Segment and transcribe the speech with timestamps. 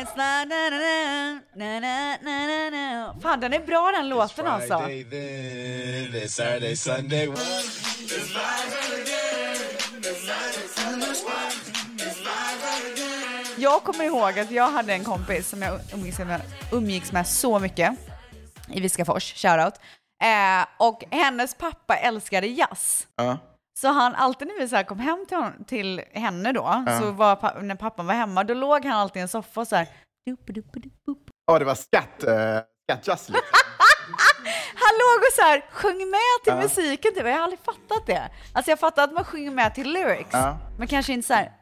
[0.00, 1.80] It's na na na na
[2.22, 4.74] na na na Fan, den är bra den låten alltså.
[13.58, 16.40] Jag kommer ihåg att jag hade en kompis som jag umgicks med,
[16.72, 17.92] umgicks med så mycket
[18.68, 19.74] i Viskafors, shoutout.
[20.22, 23.06] Eh, och hennes pappa älskade jazz.
[23.20, 23.49] Uh.
[23.78, 27.10] Så han alltid när vi så här kom hem till, hon, till henne då, så
[27.10, 29.88] var, när pappan var hemma, då låg han alltid i en soffa och så här.
[31.46, 32.60] Ja, det var skatt, uh,
[32.90, 33.44] skattjazz liksom.
[34.74, 37.24] Han låg och så här sjöng med till musiken, typ.
[37.24, 38.30] jag har aldrig fattat det.
[38.52, 40.58] Alltså jag fattar att man sjunger med till lyrics, Ja.
[40.78, 41.52] men kanske inte så här.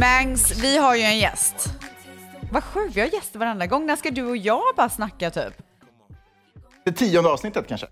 [0.00, 1.68] Mangs, vi har ju en gäst.
[2.52, 3.86] Vad sjukt, vi har gäster varenda gång.
[3.86, 5.54] När ska du och jag bara snacka typ?
[6.84, 7.86] Det tionde avsnittet kanske.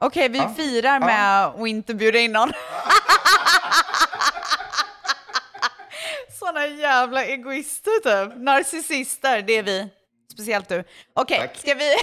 [0.00, 2.52] Okej, vi firar med att inte bjuda in någon.
[6.38, 8.36] Såna jävla egoister typ.
[8.36, 9.88] Narcissister, det är vi.
[10.32, 10.84] Speciellt du.
[11.14, 11.56] Okej, Tack.
[11.56, 11.94] ska vi...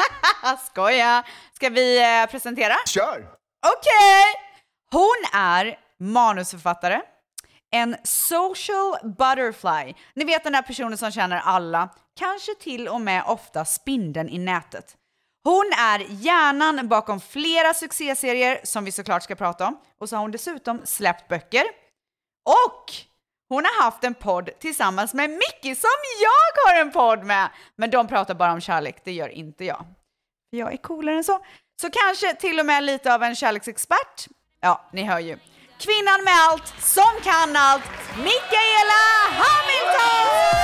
[0.70, 1.24] Skoja.
[1.52, 2.74] Ska vi eh, presentera?
[2.86, 3.28] Kör!
[3.66, 4.24] Okej!
[4.90, 7.00] Hon är manusförfattare,
[7.70, 9.94] en social butterfly.
[10.14, 14.38] Ni vet den där personen som känner alla, kanske till och med ofta spindeln i
[14.38, 14.96] nätet.
[15.44, 19.78] Hon är hjärnan bakom flera succéserier som vi såklart ska prata om.
[19.98, 21.64] Och så har hon dessutom släppt böcker.
[22.44, 22.92] Och
[23.48, 27.50] hon har haft en podd tillsammans med Mickey som jag har en podd med.
[27.76, 29.86] Men de pratar bara om kärlek, det gör inte jag.
[30.50, 31.38] Jag är coolare än så.
[31.80, 34.26] Så kanske till och med lite av en kärleksexpert.
[34.60, 35.38] Ja, ni hör ju
[35.78, 37.82] kvinnan med allt, som kan allt,
[38.16, 39.04] Mikaela
[39.40, 40.56] Hamilton!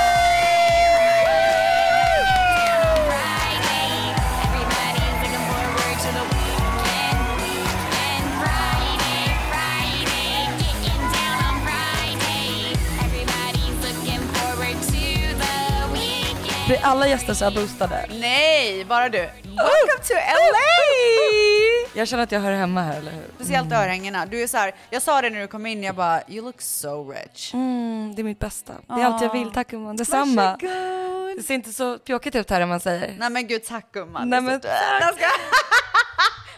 [16.66, 18.06] Blir alla gäster så här boostade?
[18.10, 19.18] Nej, bara du.
[19.18, 21.61] Welcome to LA!
[21.94, 23.24] Jag känner att jag hör hemma här, eller hur?
[23.34, 24.26] Speciellt örhängena.
[24.26, 26.60] Du är så här, jag sa det när du kom in, jag bara you look
[26.62, 27.54] so rich.
[27.54, 28.72] Mm, det är mitt bästa.
[28.86, 29.96] Det är allt jag vill, tack gumman.
[29.96, 30.42] Detsamma.
[30.62, 31.36] Varsågod.
[31.36, 33.16] Det ser inte så pjåkigt ut här om man säger.
[33.18, 34.28] Nej men gud tack gumman.
[34.30, 34.68] Nej, men ska-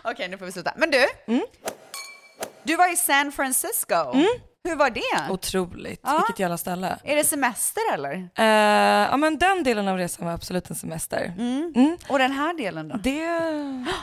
[0.11, 0.73] Okej nu får vi sluta.
[0.77, 1.07] Men du,
[2.63, 3.95] du var i San Francisco.
[4.65, 5.33] Hur var det?
[5.33, 6.01] Otroligt.
[6.03, 6.17] Ja.
[6.17, 6.99] Vilket jävla ställe.
[7.05, 8.13] Är det semester eller?
[8.35, 8.45] Eh,
[9.11, 11.33] ja men den delen av resan var absolut en semester.
[11.39, 11.97] Mm.
[12.09, 12.97] Och den här delen då?
[12.97, 13.29] Det...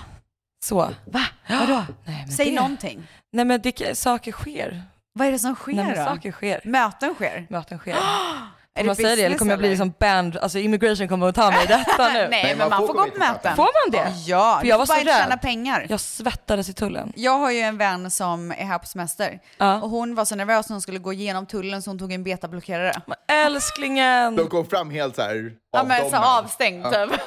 [0.64, 0.94] Så.
[1.06, 1.22] Va?
[1.50, 1.86] Vadå?
[2.06, 2.56] Nej, Säg det...
[2.56, 3.08] någonting.
[3.32, 4.84] Nej men det, saker sker.
[5.14, 6.06] Vad är det som sker Nej då?
[6.06, 6.62] saker sker.
[6.64, 7.46] Möten sker?
[7.50, 7.96] Möten sker.
[8.80, 11.52] Är man säga det eller kommer jag bli liksom banned, alltså immigration kommer att ta
[11.52, 12.28] mig i detta nu.
[12.32, 13.56] Nej, men man, får gå på möten.
[13.56, 14.14] Får man det?
[14.28, 15.42] Ja, För jag var så inte tjäna rädd.
[15.42, 15.86] pengar.
[15.90, 17.14] Jag svettades i tullen.
[17.16, 19.82] Jag har ju en vän som är här på semester Ja.
[19.82, 22.24] och hon var så nervös när hon skulle gå igenom tullen så hon tog en
[22.24, 23.02] betablockerare.
[23.06, 24.36] Men älsklingen!
[24.36, 26.94] De kom fram helt så här Ja men så avstängd typ.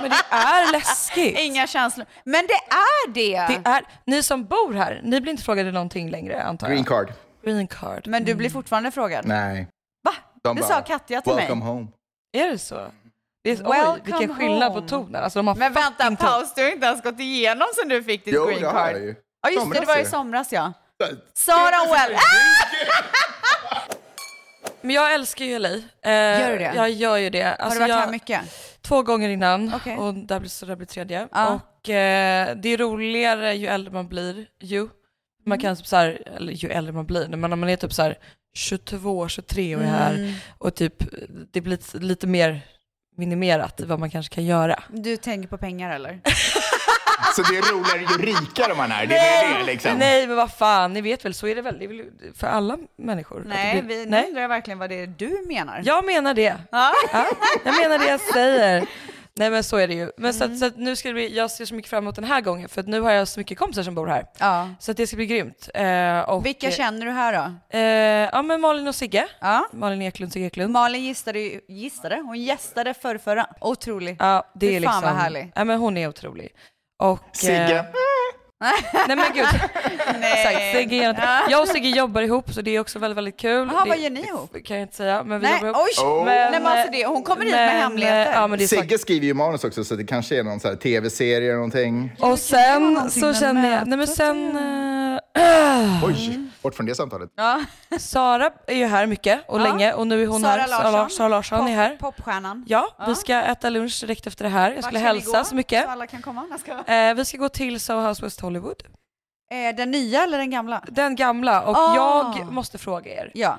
[0.00, 1.38] Men det är läskigt.
[1.38, 2.06] Inga känslor.
[2.24, 3.54] Men det är det!
[3.62, 6.74] Det är, ni som bor här, ni blir inte frågade någonting längre antar jag?
[6.74, 7.12] Green card.
[7.44, 8.06] Green card.
[8.06, 9.26] Men du blir fortfarande frågad?
[9.26, 9.68] Nej.
[10.48, 11.68] De det bara, sa Katja till Welcome mig.
[11.74, 11.86] home.
[12.32, 12.74] Är det så?
[13.44, 14.80] Det är, Welcome oj, vilken skillnad home.
[14.82, 15.22] på tonen.
[15.24, 16.26] Alltså, de har Men vänta, fucking ton.
[16.28, 18.72] paus, du har inte ens gått igenom sen du fick ditt Jo, green det har
[18.72, 18.92] card.
[18.92, 19.14] jag ju.
[19.42, 20.06] Ja just det, det Somras var i ju.
[20.06, 20.72] somras ja.
[21.34, 22.14] Sara Well.
[22.14, 22.18] Ah!
[24.80, 25.68] Men jag älskar ju LA.
[25.68, 25.80] Eh,
[26.40, 26.72] Gör du det?
[26.76, 27.42] Jag gör ju det.
[27.42, 28.40] Har Alltså, du varit jag, här mycket?
[28.82, 29.96] Två gånger innan Okej.
[29.96, 31.28] och där blir, så där blir tredje.
[31.32, 31.54] Ja.
[31.82, 34.88] Och eh, det är roligare ju äldre man blir ju.
[35.46, 37.92] Man kan typ så här, eller ju äldre man blir, men om man är typ
[37.92, 38.18] så här
[38.58, 40.32] 22, 23 och är här Mm.
[40.58, 40.94] och typ
[41.52, 42.60] det blir lite, lite mer
[43.16, 44.82] minimerat vad man kanske kan göra.
[44.88, 46.20] Du tänker på pengar eller?
[47.36, 49.06] Så det är roligare ju rikare man är.
[49.06, 49.98] Det är det liksom.
[49.98, 52.02] Nej men vad fan, ni vet väl, så är det väl, det är väl
[52.34, 53.44] för alla människor.
[53.46, 55.82] Nej, blir- vi, nu undrar jag verkligen vad det är du menar.
[55.84, 56.56] Jag menar det.
[56.70, 56.92] Ja.
[57.12, 57.26] Ja,
[57.64, 58.86] jag menar det jag säger.
[59.38, 60.10] Nej men så är det ju.
[60.16, 60.54] Men så, Mm.
[60.54, 62.40] att, så att nu ska det bli, jag ser så mycket fram emot den här
[62.40, 64.26] gången för att nu har jag så mycket kompisar som bor här.
[64.38, 64.68] Ja.
[64.80, 65.68] Så att det ska bli grymt.
[65.74, 67.78] Eh, och, Vilka känner du här då?
[67.78, 69.28] eh, Ja men Malin och Sigge.
[69.40, 69.68] Ja.
[69.72, 70.72] Malin Eklund, Sigge Eklund.
[70.72, 71.38] Malin gistade,
[71.68, 72.16] gistade?
[72.16, 73.46] Hon gästade förr, förra.
[73.60, 74.16] Otrolig.
[74.18, 75.52] Ja, det Fy är fan liksom, vad härlig.
[75.54, 76.48] Ja men hon är otrolig.
[77.02, 77.78] Och, Sigge.
[77.78, 77.84] Eh,
[78.60, 79.44] Nej men gud.
[80.22, 81.40] Exakt, Sigge gör inte- Ja.
[81.50, 83.68] Jag och Sigge jobbar ihop så det är också väldigt, väldigt kul.
[83.72, 84.56] Jaha, vad gör ni ihop?
[84.64, 85.76] Kan jag inte säga, men vi Nej, jobbar ihop.
[85.98, 86.04] oj!
[86.04, 86.24] Oh.
[86.24, 88.32] Nej, men alltså det, hon kommer hit med men, hemligheter.
[88.32, 89.00] Ja, men det är Sigge sagt.
[89.00, 92.12] skriver ju manus också så det kanske är någon så här tv-serie eller någonting.
[92.20, 94.97] Och sen någonting så känner jag, nej men sen, äh,
[96.04, 97.30] Oj, bort från det samtalet.
[97.36, 97.60] Ja.
[97.98, 99.62] Sara är ju här mycket och Ja.
[99.62, 100.68] länge och nu är hon Sara här.
[100.68, 100.92] Larsson.
[100.92, 101.96] Sara, Sara Larsson är här.
[101.96, 102.64] Pop, popstjärnan.
[102.68, 103.04] Ja, Ja.
[103.08, 104.68] vi ska äta lunch direkt efter det här.
[104.70, 105.44] Jag Vart skulle ska ni hälsa gå?
[105.44, 105.84] så mycket.
[105.84, 106.46] Så alla kan komma.
[106.50, 106.92] Jag ska.
[106.92, 108.82] Eh, vi ska gå till Soho House West Hollywood.
[109.50, 110.82] Eh, den nya eller den gamla?
[110.88, 111.62] Den gamla.
[111.62, 111.94] Och Ah.
[111.96, 113.30] jag måste fråga er.
[113.34, 113.58] Ja.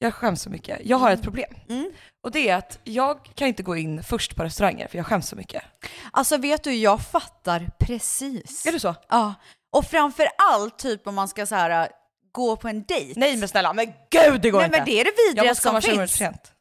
[0.00, 0.80] Jag skäms så mycket.
[0.84, 1.54] Jag har ett problem.
[1.68, 1.90] Mm.
[2.24, 5.28] Och det är att jag kan inte gå in först på restauranger för jag skäms
[5.28, 5.62] så mycket.
[6.10, 8.66] Alltså vet du, jag fattar precis.
[8.66, 8.94] Är det så?
[9.08, 9.34] Ja.
[9.76, 11.86] Och framför allt typ om man ska så här äh,
[12.32, 13.20] gå på en dejt.
[13.20, 14.78] Nej men snälla, men gud det går Nej inte.
[14.78, 16.18] men det är det jag vidrigaste som komma 20 minuter finns.
[16.18, 16.52] för sent.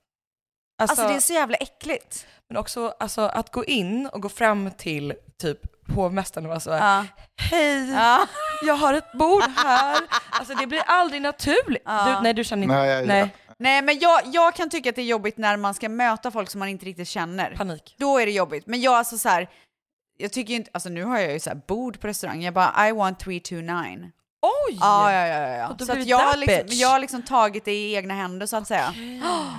[0.81, 2.27] Alltså, Alltså, det är så jävla äckligt.
[2.49, 5.59] Men också alltså, att gå in och gå fram till typ
[5.95, 7.05] hovmästaren och vara så här, Ja.
[7.51, 8.27] hej, Ja.
[8.63, 9.97] jag har ett bord här.
[10.29, 11.81] Alltså det blir aldrig naturligt.
[11.85, 12.05] Ja.
[12.17, 14.95] Du, nej du känner inte, Nej, jag- nej, Nej men jag, jag kan tycka att
[14.95, 17.55] det är jobbigt när man ska möta folk som man inte riktigt känner.
[17.55, 17.95] panik.
[17.97, 18.67] Då är det jobbigt.
[18.67, 19.49] Men jag alltså så här,
[20.17, 22.41] jag tycker ju inte, alltså nu har jag ju så här bord på restaurang.
[22.43, 24.11] Jag bara I want 329.
[24.41, 24.77] Oj!
[24.81, 25.75] Ja, ja, ja, ja.
[25.79, 26.73] Då Så att jag, har liksom, bitch.
[26.81, 28.89] jag har liksom tagit det i egna händer så att säga.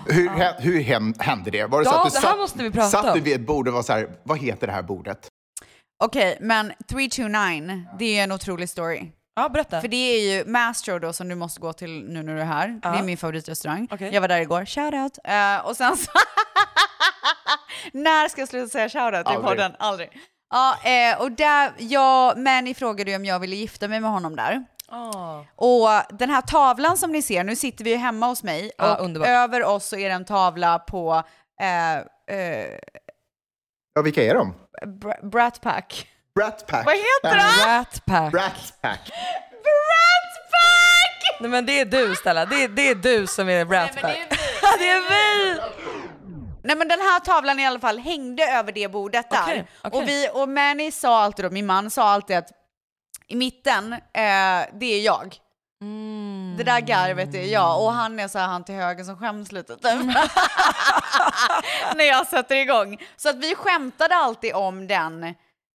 [0.06, 1.64] Hur, hä- hur hän- hände det?
[1.64, 3.20] Var det så Ja, att du det här satt, måste vi prata satt du om.
[3.24, 5.28] vid ett bord och var så här, vad heter det här bordet?
[6.04, 9.06] Okej, men 329, det är en otrolig story.
[9.36, 9.80] Ja, berätta.
[9.80, 12.44] För det är ju Mastro då som du måste gå till nu när du är
[12.44, 12.80] här.
[12.82, 12.90] Ja.
[12.90, 13.88] Det är min favoritrestaurang.
[13.90, 14.10] Okej.
[14.14, 15.18] Jag var där igår, shoutout.
[15.28, 16.10] Uh, och sen så...
[17.92, 19.44] när ska jag sluta säga shoutout i Aldrig.
[19.44, 19.72] podden?
[19.78, 20.08] Aldrig.
[20.50, 24.36] Ja, eh, och där, jag, Manny frågade ju om jag ville gifta mig med honom
[24.36, 24.64] där.
[24.90, 25.44] Ah.
[25.56, 28.96] Och den här tavlan som ni ser, nu sitter vi ju hemma hos mig Ja,
[28.96, 29.28] och underbart.
[29.28, 31.22] över oss så är det en tavla på
[31.60, 31.96] eh,
[32.36, 32.78] eh,
[33.94, 34.54] Ja, vilka är de?
[34.86, 36.06] Br- Brat Pack.
[36.34, 36.86] Brat Pack.
[36.86, 37.66] Vad heter det?
[37.78, 38.32] Rat pack.
[38.32, 39.00] Brat Pack.
[39.50, 41.40] Brat Pack!
[41.40, 43.90] Nej men det är du Stella, det är, det är du som är Rat Nej,
[43.94, 44.14] men pack.
[44.18, 44.36] det är vi.
[44.62, 45.60] Ja, det är vi!
[46.68, 49.42] Nej men den här tavlan i alla fall hängde över det bordet där.
[49.42, 50.00] Okej, okej.
[50.00, 52.48] Och, vi, och Manny sa alltid då, min man sa alltid att
[53.28, 53.98] i mitten, eh,
[54.72, 55.36] det är jag.
[55.80, 56.54] Mm.
[56.58, 59.52] Det där garvet är jag och han är så här han till höger som skäms
[59.52, 59.84] lite typ.
[61.94, 62.98] När jag sätter igång.
[63.16, 65.24] Så att vi skämtade alltid om den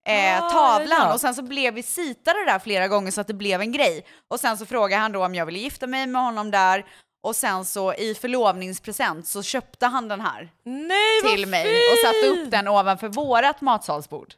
[0.07, 3.33] eh, Ah, tavlan och sen så blev vi sitade där flera gånger så att det
[3.33, 4.05] blev en grej.
[4.27, 6.85] Och sen så frågade han då om jag ville gifta mig med honom där
[7.23, 11.75] och sen så i förlovningspresent så köpte han den här Nej till mig fint!
[11.93, 14.33] och satte upp den ovanför vårat matsalsbord.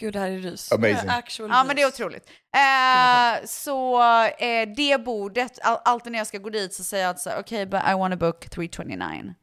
[0.00, 0.72] Gud det här är rys.
[0.72, 1.08] Amazing.
[1.08, 1.94] Actual Ja men det är rys.
[1.94, 2.28] otroligt.
[2.56, 7.10] Eh, så eh, det bordet, all, alltid när jag ska gå dit så säger jag
[7.10, 9.34] att så här, okej but I wanna book 329.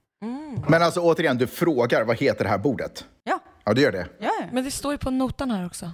[0.67, 3.05] Men alltså återigen, du frågar, vad heter det här bordet?
[3.23, 4.07] Ja, Ja, du gör det.
[4.19, 4.45] ja, ja.
[4.51, 5.91] Men det står ju på notan här också.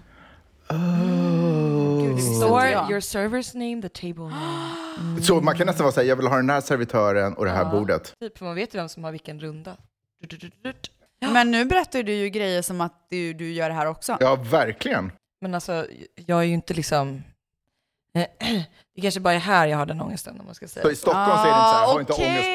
[2.16, 5.22] Visste står your server's name, the table name.
[5.22, 7.52] Så man kan nästan vara så här, jag vill ha den här servitören och det
[7.52, 7.70] här Ja.
[7.72, 8.14] bordet.
[8.20, 9.78] Typ, för man vet ju vem som har vilken runda.
[10.22, 10.74] Du, du, du, du,
[11.22, 11.28] du.
[11.28, 14.18] Men nu berättar du ju grejer som att du, du gör det här också.
[14.20, 15.12] Ja, verkligen.
[15.42, 15.86] Men alltså,
[16.16, 17.24] jag är ju inte liksom...
[18.96, 20.84] Det kanske bara är här jag har den ångesten om man ska säga.
[20.84, 22.50] Så i Stockholm så är det inte så här, Ah, ha inte ångest.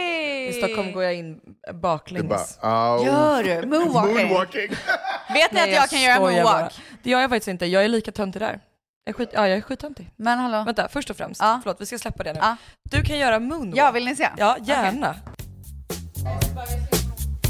[0.48, 1.40] I Stockholm går jag in
[1.74, 2.58] baklänges.
[2.60, 3.06] bara, oh.
[3.06, 3.66] Gör du?
[3.66, 4.14] Moonwalking?
[4.14, 4.68] Moonwalking.
[5.34, 6.52] Vet ni att jag kan göra skojar bara.
[6.52, 6.72] moonwalk?
[7.02, 7.66] Det gör jag faktiskt inte.
[7.66, 8.60] Jag är lika töntig där.
[9.04, 10.10] Jag är skit, ja, jag är skittöntig.
[10.16, 10.62] Men hallå?
[10.66, 11.40] Vänta, först och främst.
[11.40, 11.60] Ja.
[11.62, 12.38] Förlåt, vi ska släppa det nu.
[12.42, 12.56] Ja.
[12.90, 13.76] Du kan göra moonwalk.
[13.76, 14.28] Ja, vill ni se?
[14.36, 15.14] Ja, gärna.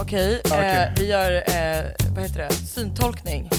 [0.00, 0.58] Okej, Okej.
[0.58, 1.84] eh, vi gör, eh,
[2.14, 3.50] vad heter det, syntolkning.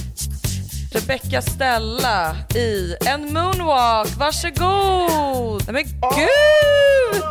[0.93, 5.63] Rebecca Stella i en moonwalk, varsågod!
[5.71, 5.83] Nej men
[6.15, 7.23] gud!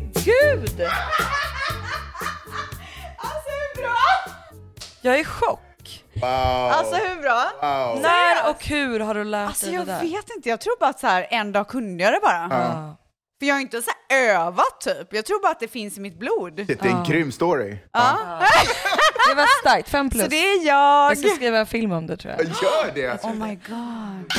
[0.00, 0.80] Men gud!
[3.16, 3.96] Alltså hur bra?
[5.02, 5.60] Jag är i chock.
[6.14, 6.24] Wow.
[6.70, 7.50] Alltså hur bra?
[7.62, 8.00] wow.
[8.00, 10.00] När och hur har du lärt Alltså dig jag det där?
[10.00, 12.48] vet inte, jag tror bara att så här, en dag kunde jag det bara.
[12.50, 12.96] Ja.
[13.44, 16.00] För jag har inte så här övat typ, jag tror bara att det finns i
[16.00, 16.52] mitt blod.
[16.56, 17.76] Det är en grym story.
[17.92, 18.18] Ja.
[19.28, 20.22] Det var starkt, fem plus.
[20.22, 21.10] Så det är jag.
[21.10, 22.46] Jag ska skriva en film om det tror jag.
[22.46, 23.24] Gör det!
[23.24, 24.32] Oh my god.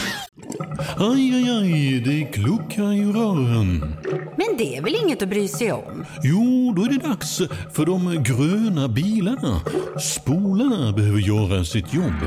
[0.97, 3.95] Aj, aj, aj, det kluckar i rören.
[4.37, 6.05] Men det är väl inget att bry sig om?
[6.23, 7.37] Jo, då är det dags
[7.73, 9.61] för de gröna bilarna.
[10.01, 12.19] Spolarna behöver göra sitt jobb.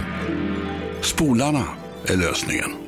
[1.02, 1.64] Spolarna
[2.06, 2.87] är lösningen.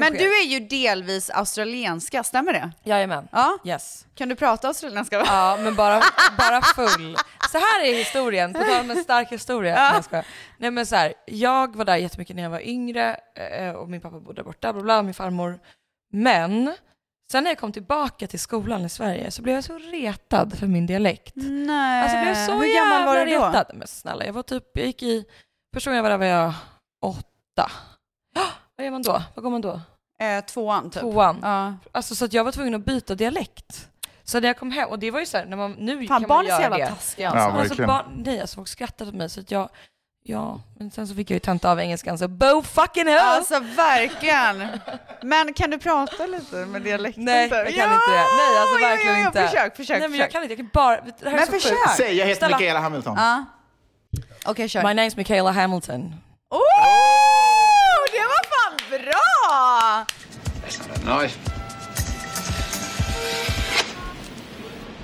[0.00, 0.18] Men sker.
[0.18, 2.70] du är ju delvis australienska, stämmer det?
[2.84, 3.28] Jajamän.
[3.32, 3.58] Ja.
[3.64, 4.06] Yes.
[4.14, 5.16] Kan du prata australienska?
[5.26, 6.02] Ja, men bara,
[6.38, 7.16] bara full.
[7.52, 9.74] Så här är historien, på tal om en stark historia.
[9.76, 9.92] Ja.
[9.92, 10.24] Nej, jag.
[10.58, 14.00] Nej men så här, jag var där jättemycket när jag var yngre eh, och min
[14.00, 15.58] pappa bodde där borta, bla bla, min farmor.
[16.12, 16.74] Men
[17.32, 20.66] sen när jag kom tillbaka till skolan i Sverige så blev jag så retad för
[20.66, 21.32] min dialekt.
[21.34, 22.02] Nej.
[22.02, 23.46] Alltså jag blev så Hur gammal var du då?
[23.46, 23.66] retad.
[23.74, 25.24] Men snälla, jag var typ, jag gick i,
[25.74, 26.52] första gången jag var där var jag
[27.02, 27.70] åtta.
[28.82, 29.22] Vad gör man då?
[29.34, 29.80] Vad går man då?
[30.20, 31.00] Eh, tvåan typ.
[31.00, 31.38] Tvåan.
[31.42, 31.74] Ja.
[31.92, 33.88] Alltså så att jag var tvungen att byta dialekt.
[34.24, 36.20] Så när jag kom hem, och det var ju så här, när man, nu Fan,
[36.20, 36.86] kan barn man är göra så jävla det.
[36.86, 37.58] taskiga Ja, alltså.
[37.68, 37.88] verkligen.
[37.88, 39.68] barn, nej, alltså folk skrattade åt mig så att jag,
[40.24, 43.18] ja, men sen så fick jag ju tenta av engelskan så bo fucking hell!
[43.18, 44.68] Alltså verkligen.
[45.22, 47.24] Men kan du prata lite med dialekten?
[47.24, 47.56] nej, typ?
[47.58, 47.94] jag kan ja!
[47.94, 48.16] inte det.
[48.16, 49.46] Nej, alltså Jo, jo, verkligen jo, inte.
[49.46, 50.24] Försök, försök, nej, men försök.
[50.24, 51.70] jag kan inte, jag kan bara, det här är Men så försök.
[51.72, 51.96] sjukt.
[51.96, 52.56] Säg, jag heter Snälla.
[52.58, 53.16] Michaela Hamilton.
[53.16, 53.44] Ja.
[54.46, 54.82] Okej, kör.
[54.82, 56.14] My name's Michaela Hamilton.
[56.50, 56.58] Oh,
[58.12, 60.04] det var fan bra!
[60.66, 61.38] That's not a knife.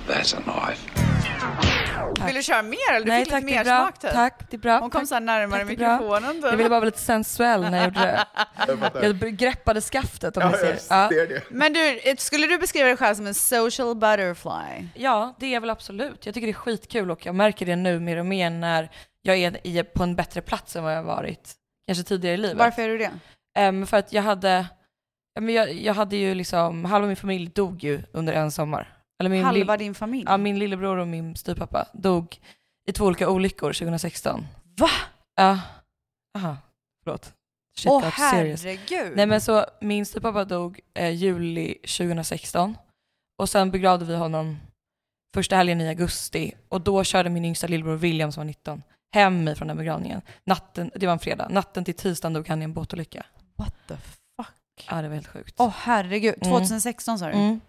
[0.07, 0.89] That's a knife.
[2.25, 3.05] Vill du köra mer eller?
[3.05, 3.77] Du Nej fick tack, lite mer bra.
[3.79, 4.11] smak typ.
[4.11, 4.79] Tack, det är bra.
[4.79, 5.07] Hon kom tack.
[5.07, 6.41] så här närmare Tack, mikrofonen.
[6.43, 8.25] Jag ville bara vara lite sensuell när jag gjorde
[9.01, 9.05] det.
[9.07, 10.65] Jag greppade skaftet om Ja, ser.
[10.65, 11.09] jag Ja.
[11.09, 11.41] ser det.
[11.49, 14.87] Men du, skulle du beskriva dig själv som en social butterfly?
[14.95, 16.25] Ja, det är jag väl absolut.
[16.25, 18.89] Jag tycker det är skitkul och jag märker det nu mer och mer när
[19.21, 21.51] jag är i- på en bättre plats än vad jag har varit
[21.87, 22.57] kanske tidigare i livet.
[22.57, 23.11] Varför är du det?
[23.57, 24.65] Ehm, för att jag hade, ja,
[25.39, 28.95] men jag, jag hade ju liksom, halva min familj dog ju under en sommar.
[29.19, 30.23] Eller min Halva din familj?
[30.27, 32.37] Ja, min lillebror och min styvpappa dog
[32.89, 34.47] i två olika olyckor 2016.
[34.77, 34.89] Va?
[35.35, 35.59] Ja.
[36.37, 36.57] Aha,
[37.03, 37.33] förlåt.
[37.77, 38.63] Shit Åh got serious.
[38.63, 39.17] herregud.
[39.17, 42.77] Nej men så min styvpappa dog eh, juli 2016
[43.37, 44.57] och sen begravde vi honom
[45.33, 49.43] första helgen i augusti och då körde min yngsta lillebror William som var 19 hem
[49.43, 50.21] mig från den begravningen.
[50.43, 53.25] Natten, det var en fredag, natten till tisdagen dog han i en båtolycka.
[53.55, 53.95] What the
[54.89, 55.55] Ja det var helt sjukt.
[55.57, 56.49] Åh herregud, Mm.
[56.59, 57.31] 2016 sa du?
[57.31, 57.59] Mm.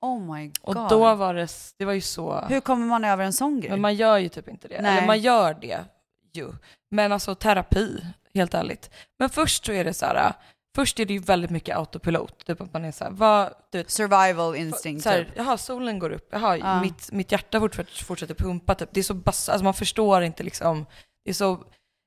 [0.00, 0.76] Oh my god.
[0.76, 2.40] Och då var det, det var ju så...
[2.48, 3.70] Hur kommer man över en sån grej?
[3.70, 4.82] Men man gör ju typ inte det.
[4.82, 4.96] Nej.
[4.98, 5.84] Eller man gör det
[6.32, 6.52] ju.
[6.90, 8.90] Men alltså terapi, helt ärligt.
[9.18, 10.32] Men först så är det så här,
[10.74, 12.46] först är det ju väldigt mycket autopilot.
[12.46, 15.32] Typ att man är så här, vad, du Survival instinct så här, typ.
[15.36, 16.80] jaha, solen går upp, jaha, Ja.
[16.80, 18.74] mitt, mitt hjärta fortsätter, fortsätter pumpa.
[18.74, 18.88] Typ.
[18.92, 20.86] Det är så bas, alltså man förstår inte liksom,
[21.24, 21.64] det är så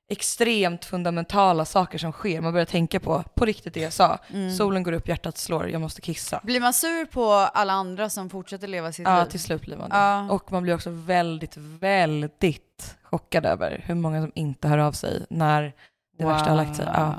[0.08, 2.40] extremt fundamentala saker som sker.
[2.40, 4.18] Man börjar tänka på, på riktigt det jag sa.
[4.32, 4.50] Mm.
[4.56, 6.40] Solen går upp, hjärtat slår, jag måste kissa.
[6.42, 9.30] Blir man sur på alla andra som fortsätter leva sitt Ja, liv?
[9.30, 9.96] till slut blir man det.
[9.96, 10.30] Ja.
[10.30, 15.26] Och man blir också väldigt, väldigt chockad över hur många som inte hör av sig
[15.30, 15.72] när
[16.18, 16.86] det värsta har lagt sig.
[16.94, 17.14] Ja.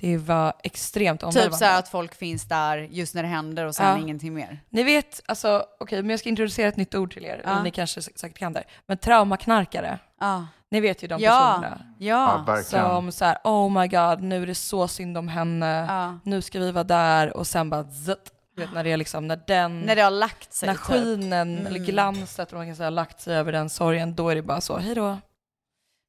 [0.00, 1.50] Det var extremt omvälvande.
[1.50, 3.98] Typ så här att folk finns där just när det händer och sen Ja.
[3.98, 4.60] ingenting mer.
[4.68, 7.62] Ni vet, alltså, okej, men jag ska introducera ett nytt ord till er, Ja.
[7.62, 8.64] ni kanske sä- säkert kan det.
[8.86, 10.46] Men traumaknarkare, Ja.
[10.70, 11.30] ni vet ju de Ja.
[11.60, 11.80] personerna.
[11.98, 12.44] Ja.
[12.46, 12.84] verkligen.
[12.88, 16.18] Som så här, oh my god, nu är det så synd om henne, Ja.
[16.24, 19.26] nu ska vi vara där och sen bara zzt, du vet när det är liksom,
[19.26, 20.82] när den, När det har lagt sig när typ.
[20.82, 21.66] skinen Mm.
[21.66, 24.60] eller glanset, man kan säga, har lagt sig över den sorgen, då är det bara
[24.60, 25.18] så, hej då.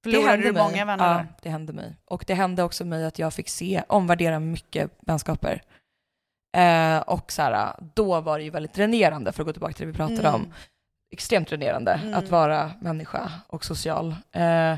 [0.03, 0.63] Förlorade du mig.
[0.63, 1.95] många vänner Ja, det hände mig.
[2.05, 5.61] Och det hände också mig att jag fick se, omvärdera mycket vänskaper.
[6.57, 9.85] Eh, och så här, då var det ju väldigt dränerande, för att gå tillbaka till
[9.85, 10.33] det vi pratade Mm.
[10.41, 10.53] om.
[11.13, 12.13] Extremt dränerande Mm.
[12.13, 14.15] att vara människa och social.
[14.31, 14.75] Eh,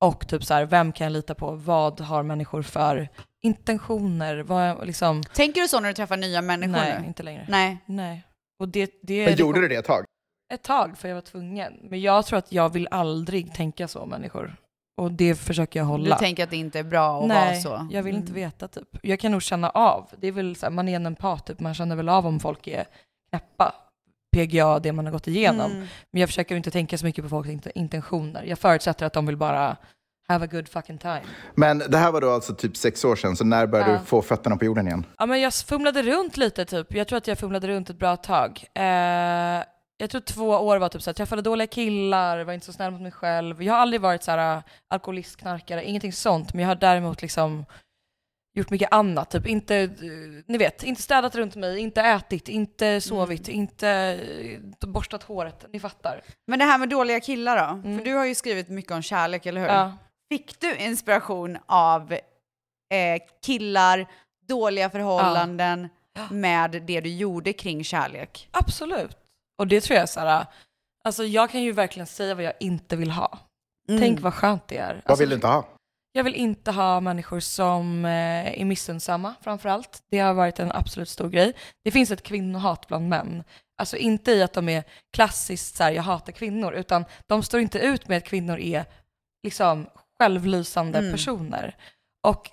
[0.00, 1.50] och typ så här, vem kan jag lita på?
[1.50, 3.08] Vad har människor för
[3.42, 4.36] intentioner?
[4.38, 7.06] Vad, liksom, Tänker du så när du träffar nya människor nej, nu?
[7.06, 7.46] inte längre.
[7.48, 7.78] Nej.
[7.86, 8.22] Nej.
[8.58, 10.04] Och det, det, Men det gjorde du det ett tag?
[10.52, 11.72] Ett tag, för jag var tvungen.
[11.82, 14.56] Men jag tror att jag vill aldrig tänka så om människor.
[14.96, 16.14] Och det försöker jag hålla.
[16.16, 17.88] Du tänker att det inte är bra att Nej, vara så?
[17.92, 18.42] jag vill inte Mm.
[18.42, 18.88] veta typ.
[19.02, 20.08] Jag kan nog känna av.
[20.20, 21.60] Det är väl så här, man är en empat, typ.
[21.60, 22.84] man känner väl av om folk är
[23.30, 23.74] knäppa.
[24.36, 25.70] PGA, det man har gått igenom.
[25.72, 25.86] Mm.
[26.10, 28.42] Men jag försöker inte tänka så mycket på folks int- intentioner.
[28.44, 29.76] Jag förutsätter att de vill bara
[30.28, 31.20] have a good fucking time.
[31.54, 33.98] Men det här var då alltså typ sex år sedan, så när började Ja.
[33.98, 35.04] du få fötterna på jorden igen?
[35.18, 36.94] Ja, men jag fumlade runt lite typ.
[36.94, 38.64] Jag tror att jag fumlade runt ett bra tag.
[38.74, 39.62] Eh,
[39.98, 42.90] jag tror två år var typ så här, träffade dåliga killar, var inte så snäll
[42.92, 43.62] mot mig själv.
[43.62, 46.54] Jag har aldrig varit så här äh, alkoholist, knarkare, ingenting sånt.
[46.54, 47.64] Men jag har däremot liksom
[48.54, 49.30] gjort mycket annat.
[49.30, 49.90] Typ inte, eh,
[50.46, 55.66] ni vet, inte städat runt mig, inte ätit, inte sovit, inte eh, borstat håret.
[55.72, 56.22] Ni fattar.
[56.46, 57.82] Men det här med dåliga killar då?
[57.98, 59.68] För du har ju skrivit mycket om kärlek, eller hur?
[59.68, 59.80] Mm.
[59.80, 59.96] Ja.
[60.28, 64.06] Fick du inspiration av eh, killar,
[64.48, 65.88] dåliga förhållanden
[66.30, 68.48] med det du gjorde kring kärlek?
[68.50, 69.25] Absolut.
[69.58, 70.46] Och det tror jag är så här,
[71.04, 73.38] alltså jag kan ju verkligen säga vad jag inte vill ha.
[73.88, 74.00] Mm.
[74.00, 74.94] Tänk vad skönt det är.
[74.94, 75.68] Vad Alltså, vill du inte ha?
[76.12, 80.02] Jag vill inte ha människor som eh, är missunnsamma framför allt.
[80.10, 81.52] Det har varit en absolut stor grej.
[81.84, 83.44] Det finns ett kvinnohat bland män.
[83.78, 87.60] Alltså inte i att de är klassiskt så här, jag hatar kvinnor, utan de står
[87.60, 88.84] inte ut med att kvinnor är
[89.42, 89.86] liksom
[90.18, 91.12] självlysande Mm.
[91.12, 91.76] personer.
[92.22, 92.50] Och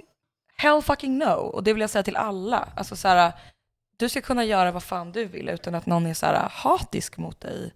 [0.58, 1.26] hell fucking no.
[1.34, 2.68] Och det vill jag säga till alla.
[2.76, 3.32] Alltså så här,
[4.04, 7.18] du ska kunna göra vad fan du vill utan att någon är så här hatisk
[7.18, 7.74] mot dig.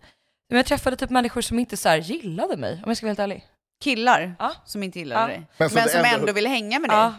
[0.50, 3.10] Men jag träffade typ människor som inte så här gillade mig, om jag ska vara
[3.10, 3.46] helt ärlig.
[3.84, 4.51] Killar Ja.
[4.65, 5.27] som inte gillade Ja.
[5.27, 5.38] dig.
[5.38, 6.98] Men Men, så det som ändå- ändå ville hänga med dig.
[6.98, 7.13] Ja,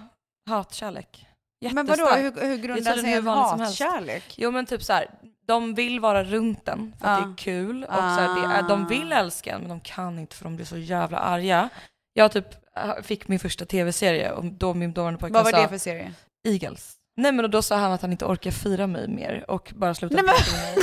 [0.49, 1.27] hatkärlek.
[1.73, 4.35] Men vadå, hur, hur grundar sig en som hatkärlek?
[4.37, 5.11] Jo men typ så här,
[5.47, 7.27] de vill vara runt en för att Ja.
[7.27, 10.19] det är kul och så här, det är, de vill älska en men de kan
[10.19, 11.69] inte för de blir så jävla arga.
[12.13, 12.47] Jag typ
[12.77, 15.79] äh, fick min första tv-serie och då min dåvarande pojkvän Vad var sa det för
[15.79, 16.15] serie?
[16.49, 16.95] Eagles.
[17.19, 19.95] Nej men och då sa han att han inte orkar fira mig mer och bara
[19.95, 20.35] slutade Nej, men-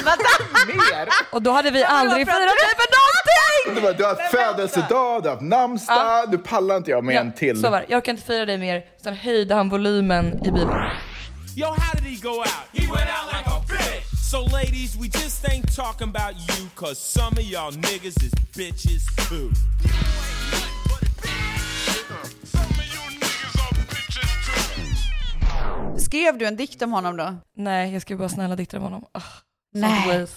[0.04, 0.76] prata med mig.
[0.92, 1.10] Mer?
[1.32, 3.76] Och då hade vi aldrig firat mig för någonting!
[3.76, 7.16] Du, bara, du har haft födelsedag, du har haft namnsdag, nu pallar inte jag med
[7.16, 7.62] en till.
[7.62, 7.86] Så var det.
[7.90, 8.86] jag orkar inte fira dig mer.
[9.04, 10.90] Sen höjde han volymen i bilen.
[11.58, 12.48] Yo, how did he go out?
[12.74, 14.32] He went out like a bitch.
[14.32, 19.30] So, ladies, we just ain't talking about you, cause some of y'all niggas is bitches
[19.30, 19.52] too.
[26.00, 27.36] Skrev du en dikt om honom då?
[27.56, 29.06] Nej, jag skrev bara snälla dikter om honom.
[29.14, 29.24] Oh,
[29.74, 30.28] Nej.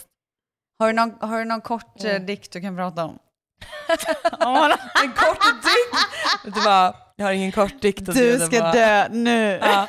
[0.78, 3.18] Har du någon, har du någon kort eh, dikt du kan prata om?
[5.02, 6.54] en kort dikt?
[6.54, 8.08] Du vad, jag har ingen kort dikt.
[8.08, 9.58] att Du ska bara- dö nu.
[9.62, 9.86] Ja.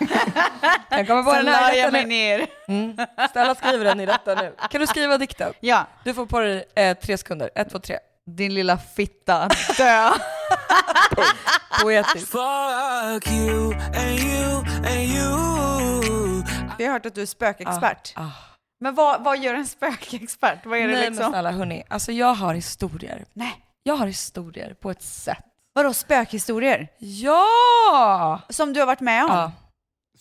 [0.90, 2.48] Jag kommer på Sen den här jag mig ner.
[2.68, 2.98] Mm.
[3.30, 4.56] Stella skriver den i rätta nu.
[4.70, 5.54] Kan du skriva dikten?
[5.60, 5.88] Ja.
[6.04, 7.50] Du får på dig eh, tre sekunder.
[7.56, 7.98] Ett, två, tre.
[8.26, 10.12] Din lilla fitta, dö.
[11.82, 12.36] Poetiskt.
[16.78, 18.14] Vi har hört att du är spökexpert.
[18.16, 18.32] Ah, ah.
[18.80, 20.66] Men vad, vad gör en spökexpert?
[20.66, 21.32] Vad är det Nej men liksom?
[21.32, 23.26] snälla hörni, alltså jag har historier.
[23.34, 23.66] Nej.
[23.84, 25.38] Jag har historier på ett sätt.
[25.74, 26.88] Vadå spökhistorier?
[27.00, 28.40] Ja!
[28.50, 29.30] Som du har varit med om?
[29.32, 29.52] Ja,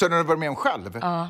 [0.01, 0.99] Så du har varit med om själv?
[1.03, 1.29] ja.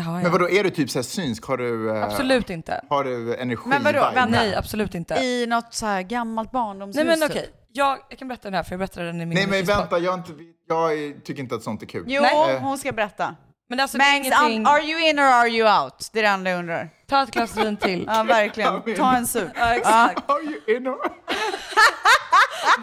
[0.00, 0.22] Har jag.
[0.22, 1.44] Men vadå, är du typ så här synsk?
[1.44, 2.84] Har du, eh, Absolut inte.
[2.88, 3.62] Har du energi?
[3.66, 4.26] Men vadå, vänta.
[4.26, 5.14] Nej, absolut inte.
[5.14, 6.96] I något så här gammalt barndomshus?
[6.96, 7.30] Nej men typ?
[7.30, 9.64] okej, jag, jag kan berätta den här för jag berättade den i min Nej men
[9.64, 10.32] vänta, jag, inte,
[10.68, 12.04] jag tycker inte att sånt är kul.
[12.06, 13.36] Jo, Eh, hon ska berätta.
[13.68, 16.10] Men alltså Mangs, ingenting, are you in or are you out?
[16.12, 16.90] Det är det enda jag undrar.
[17.08, 18.04] ta ett glas vin till.
[18.06, 18.82] Ja, verkligen.
[18.96, 19.50] Ta en sup.
[19.54, 20.30] Ja, exakt.
[20.30, 20.98] Are you in or...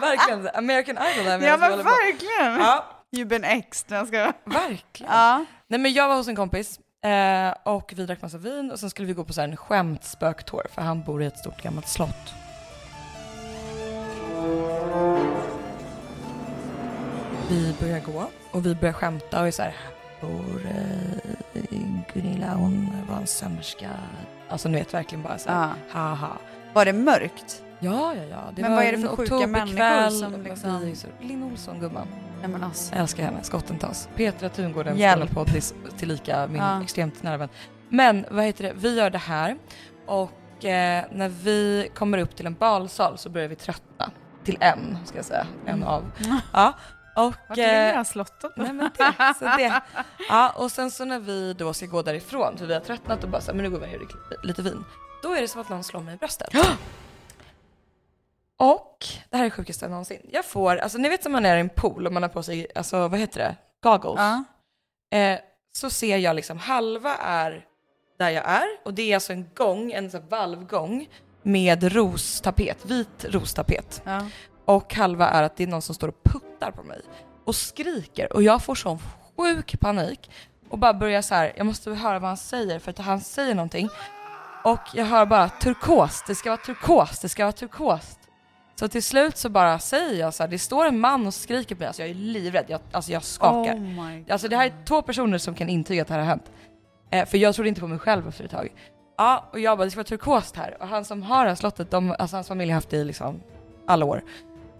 [0.00, 0.48] Verkligen.
[0.54, 2.60] American Idol där Ja men verkligen.
[2.60, 2.84] Ja,
[3.16, 3.84] You've been ex.
[3.88, 4.32] Jag ska...
[4.44, 5.12] verkligen.
[5.12, 5.44] Ja.
[5.68, 8.90] Nej men jag var hos en kompis eh, och vi drack massa vin och sen
[8.90, 11.88] skulle vi gå på så här en skämtspöktour för han bor i ett stort gammalt
[11.88, 12.34] slott.
[17.48, 19.74] Vi börjar gå och vi börjar skämta och är så här,
[20.20, 21.78] här bor eh,
[22.14, 23.90] Gunilla, hon var en sömmerska.
[24.48, 25.74] Alltså ni vet verkligen bara så här, Ja.
[26.00, 26.32] haha.
[26.72, 27.62] Var det mörkt?
[27.80, 28.38] Ja, ja, ja.
[28.56, 32.06] Det Men var vad är det för sjuka människor som liksom- Linn Olsson, gumman.
[32.40, 32.94] Nej men alltså.
[32.94, 34.08] Jag älskar henne, skotten tas.
[34.16, 35.28] Petra Tungården Hjälp.
[35.30, 35.62] spelar på till,
[35.98, 36.82] tillika min Ja.
[36.82, 37.48] extremt nära vän.
[37.88, 39.56] Men vad heter det, vi gör det här
[40.06, 44.10] och eh, när vi kommer upp till en balsal så börjar vi tröttna.
[44.44, 45.46] Till en, ska jag säga.
[45.66, 46.04] En av.
[46.52, 46.72] Ja.
[47.16, 48.52] Och, Vart det eh, slottet?
[48.56, 49.80] Nej men det, så det.
[50.28, 53.30] Ja, och sen så när vi då ska gå därifrån, för vi har tröttnat och
[53.30, 54.84] bara så här, men nu går vi och gör lite vin.
[55.22, 56.48] Då är det som att någon slår mig i bröstet.
[58.58, 60.20] Och det här är sjukaste någonsin.
[60.32, 62.42] Jag får, alltså ni vet som man är i en pool och man har på
[62.42, 64.20] sig, alltså vad heter det, goggles.
[64.20, 64.44] Ja.
[65.18, 65.38] Eh,
[65.76, 67.64] så ser jag liksom halva är
[68.18, 71.08] där jag är och det är alltså en gång, en sån valvgång
[71.42, 74.02] med rostapet, vit rostapet.
[74.04, 74.28] Ja.
[74.64, 77.00] Och halva är att det är någon som står och puttar på mig
[77.44, 78.98] och skriker och jag får sån
[79.36, 80.30] sjuk panik
[80.70, 83.54] och bara börjar så här, jag måste höra vad han säger för att han säger
[83.54, 83.88] någonting
[84.64, 88.18] och jag hör bara turkos, det ska vara turkos, det ska vara turkos.
[88.78, 91.74] Så till slut så bara säger jag så här, det står en man och skriker
[91.74, 93.74] på mig, alltså jag är livrädd, jag, alltså jag skakar.
[93.74, 94.20] Oh.
[94.28, 96.50] Alltså det här är två personer som kan intyga att det här har hänt.
[97.10, 98.68] Eh, för jag trodde inte på mig själv efter ett tag.
[99.18, 100.76] Ja, och jag bara, det ska vara turkost här.
[100.80, 103.04] Och han som har det här slottet, de, alltså hans familj har haft det i
[103.04, 103.42] liksom
[103.86, 104.22] alla år.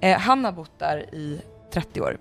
[0.01, 1.41] Eh, han har bott där i
[1.73, 2.19] 30 år.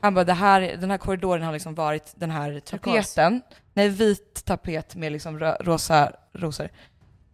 [0.00, 3.42] Han bara, det här, den här korridoren har liksom varit den här tapeten.
[3.74, 6.68] Nej, vit tapet med liksom rö- rosa rosor.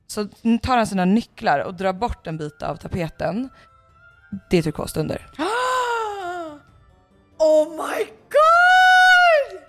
[0.07, 0.29] Så
[0.63, 3.49] tar han sina nycklar och drar bort en bit av tapeten.
[4.51, 5.27] Det är turkost under.
[7.43, 9.61] Oh my god!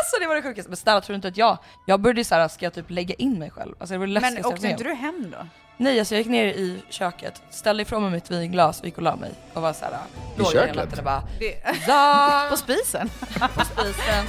[0.00, 0.70] Alltså det var det sjukaste.
[0.70, 3.38] Men snälla tror du inte att jag, jag började såhär, ska jag typ lägga in
[3.38, 3.74] mig själv?
[3.78, 5.46] Alltså det var det Men läskigaste jag åkte varit inte du hem då?
[5.76, 9.02] Nej alltså jag gick ner i köket, ställde ifrån mig mitt vinglas och gick och
[9.02, 9.30] la mig.
[9.54, 9.98] Och var såhär,
[10.36, 10.76] låg hela köket?
[10.76, 11.62] natten och bara Det...
[11.86, 13.10] ja, På spisen?
[13.54, 14.24] på spisen.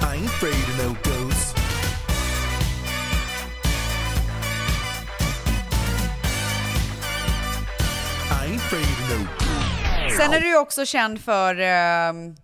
[0.00, 1.49] I ain't afraid of no ghosts.
[10.16, 12.34] Sen är du ju också känd för, ehm,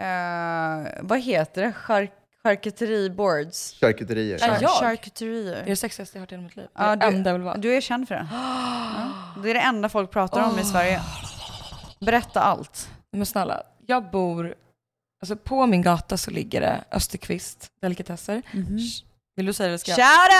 [0.00, 2.08] eh, vad heter det, Char
[2.42, 3.80] charkuteriboards?
[3.80, 4.38] Charkuterier.
[4.40, 4.70] Ja, jag?
[4.70, 5.54] Charkuterier.
[5.54, 6.66] Det är det sexigaste jag hört i hela mitt liv.
[6.74, 7.56] Ja, det enda jag vill vara.
[7.56, 8.28] Du är känd för det.
[9.34, 9.42] Ja.
[9.42, 11.00] Det är det enda folk pratar om i Sverige.
[12.00, 12.90] Berätta allt.
[13.12, 14.54] Men snälla, jag bor,
[15.20, 18.42] alltså på min gata så ligger det Österqvist delikatesser.
[18.52, 19.04] Sh-
[19.36, 19.78] Vill du säga det?
[19.78, 20.30] Ska jag- Shout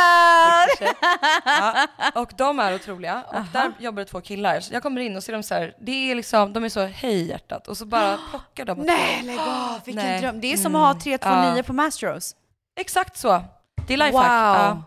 [0.83, 0.94] out!
[1.44, 4.61] ja, och de är otroliga och där jobbar det två killar.
[4.61, 6.85] Så jag kommer in och ser dem så här, det är liksom, de är så
[6.85, 9.81] hej hjärtat och så bara plockar de Nej, lägg av!
[9.85, 10.20] Vilken Nej.
[10.20, 10.40] dröm.
[10.40, 10.83] Det är som Mm.
[10.83, 11.62] att ha 329 Ja.
[11.62, 12.35] på Mastros.
[12.81, 13.44] Exakt så.
[13.87, 14.57] Det är lifehack.
[14.59, 14.66] Wow.
[14.66, 14.83] Ja.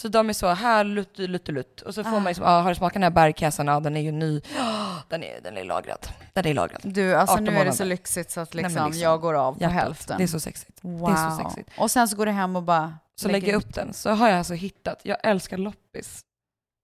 [0.00, 1.80] Så de är så, här lutt, lutt, lutt.
[1.80, 3.66] Och så får man liksom, ja, har du smakat den här bärkassen?
[3.66, 4.40] Ja, den är ju ny.
[5.08, 6.06] Den är, den är lagrad.
[6.32, 6.80] Den är lagrad.
[6.84, 7.76] Du, alltså 18 nu är det månader.
[7.76, 9.74] så lyxigt så att Nej, liksom, men liksom, jag går av på hjärtat.
[9.76, 10.18] hälften.
[10.18, 10.78] Det är så sexigt.
[10.82, 11.10] Wow.
[11.10, 11.70] Det är så sexigt.
[11.78, 12.94] Och sen så går du hem och bara...
[13.20, 16.20] Så lägger jag upp den, så har jag alltså hittat, jag älskar loppis.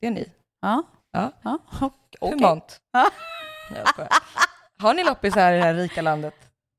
[0.01, 0.33] Det är ni.
[0.61, 0.83] Ja.
[1.12, 1.33] Ja.
[1.42, 1.59] ja.
[2.20, 2.81] Humant.
[3.75, 4.11] Jag skojar.
[4.79, 6.35] Har ni loppis här i det här rika landet?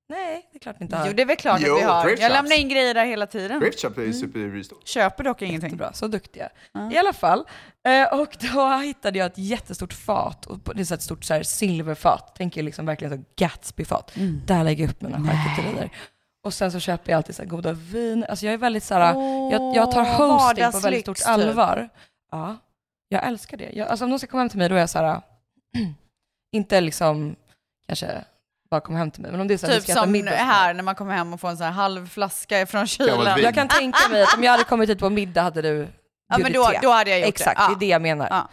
[0.10, 1.08] Nej, det är klart ni inte har.
[1.08, 2.04] Jo, det är väl klart Jo, att vi har.
[2.04, 3.60] thrift Jag lämnar in grejer där hela tiden.
[3.62, 4.88] Thrift shop är ju superstort.
[4.88, 5.70] Köper dock ingenting.
[5.70, 6.50] Jättebra, så duktiga.
[6.91, 7.48] I alla fall.
[7.88, 10.46] Eh, och då hittade jag ett jättestort fat.
[10.46, 12.36] Och det är så ett stort så här silverfat.
[12.36, 14.15] Tänker liksom verkligen så Gatsby-fat.
[14.15, 14.41] Mm.
[14.46, 15.91] Där lägger jag upp mina charkuterier.
[16.47, 18.25] Och sen så köper jag alltid så här goda vin.
[18.29, 19.13] Alltså jag är väldigt så här,
[19.51, 21.27] jag, jag tar hosting på väldigt stort typ.
[21.27, 21.89] allvar.
[22.31, 22.55] Ja,
[23.10, 23.69] jag älskar det.
[23.73, 25.21] Jag, alltså om någon ska komma hem till mig då är jag så här,
[26.55, 27.36] inte liksom
[27.88, 28.23] kanske
[28.71, 30.31] bara komma hem till mig, men om det är så här, Typ ska som middag.
[30.31, 33.41] här när man kommer hem och får en sån här halv flaska från kylen.
[33.41, 35.88] Jag kan tänka mig att om jag hade kommit hit på middag hade du
[36.29, 37.29] Ja, men då- då hade jag gjort det.
[37.29, 37.67] Exakt, Ja.
[37.67, 38.47] det är det jag menar.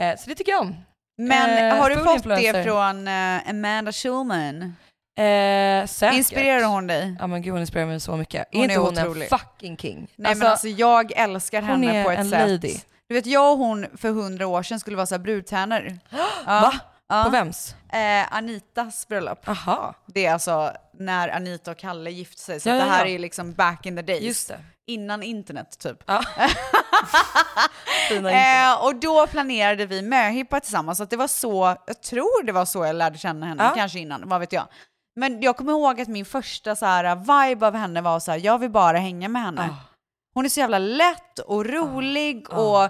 [0.00, 0.74] Eh, så det tycker jag om.
[1.18, 2.52] Men Eh, har du fått influencer.
[2.52, 4.76] det från eh, Amanda Schulman?
[5.18, 6.16] Eh, säkert.
[6.16, 7.16] Inspirerar hon dig?
[7.18, 8.48] Ja men gud hon inspirerar mig så mycket.
[8.52, 9.28] Hon är inte är hon otrolig.
[9.32, 10.08] en fucking king?
[10.16, 12.48] Nej men alltså jag älskar hon henne är på ett en sätt.
[12.50, 12.74] lady.
[13.08, 15.98] Du vet jag och hon för hundra år sedan skulle vara så här brudtärnor.
[16.46, 16.72] Va?
[17.24, 17.74] På vems?
[17.92, 19.48] Eh, Anitas bröllop.
[19.48, 19.94] Aha.
[20.06, 22.60] Det är alltså när Anita och Kalle gifte sig.
[22.60, 23.12] Så Ja, ja, det här ja.
[23.14, 24.22] är liksom back in the days.
[24.22, 24.58] Just det.
[24.86, 25.98] Innan internet typ.
[28.08, 28.30] Fina
[28.72, 30.98] eh, och då planerade vi möhippa tillsammans.
[30.98, 33.72] Så att det var så, jag tror det var så jag lärde känna henne, Ja.
[33.76, 34.66] kanske innan, vad vet jag.
[35.16, 38.38] Men jag kommer ihåg att min första så här, vibe av henne var så här,
[38.38, 39.68] jag vill bara hänga med henne.
[39.70, 39.76] Ah.
[40.34, 42.88] Hon är så jävla lätt och rolig och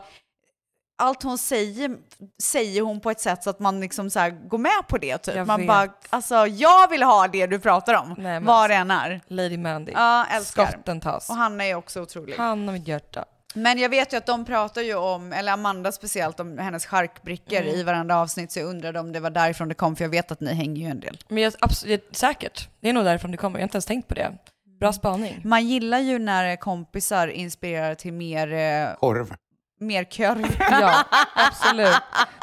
[0.99, 1.97] allt hon säger,
[2.43, 5.19] säger hon på ett sätt så att man liksom så går med på det.
[5.19, 5.35] Typ.
[5.35, 5.69] Jag Man vet.
[5.69, 9.21] bara, alltså jag vill ha det du pratar om, Nej, vad alltså, det än är.
[9.27, 9.93] Lady Mandy.
[9.93, 10.67] Ja, älskar.
[10.67, 11.31] Skotten tas.
[11.31, 12.35] Och Hanna är också otrolig.
[12.37, 13.25] Han och mitt hjärta.
[13.55, 17.57] Men jag vet ju att de pratar ju om, eller Amanda speciellt, om hennes charkbrickor
[17.61, 17.75] Mm.
[17.75, 20.33] i varandra avsnitt, så jag undrade om det var därifrån det kom, för jag vet
[20.33, 21.19] att ni hänger ju en del.
[21.29, 22.69] Men jag, absolut, säkert.
[22.81, 23.59] Det är nog därifrån det kommer.
[23.59, 24.33] Jag har inte ens tänkt på det.
[24.81, 25.41] Bra spaning.
[25.45, 29.35] Man gillar ju när kompisar inspirerar till mer, eh, Korv.
[29.81, 30.57] mer korv.
[30.71, 31.97] Ja, absolut.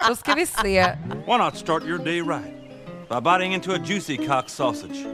[0.10, 0.86] Då ska vi se.
[1.28, 2.54] Why not start your day right
[3.10, 5.06] by biting into a juicy cock sausage?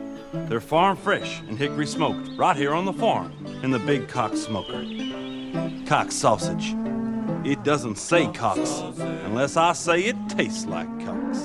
[0.49, 3.31] They're farm fresh and hickory smoked right here on the farm
[3.63, 4.83] in the Big Cock Smoker.
[5.89, 6.75] Cock sausage.
[7.45, 8.83] It doesn't say cocks
[9.25, 11.43] unless I say it tastes like cocks.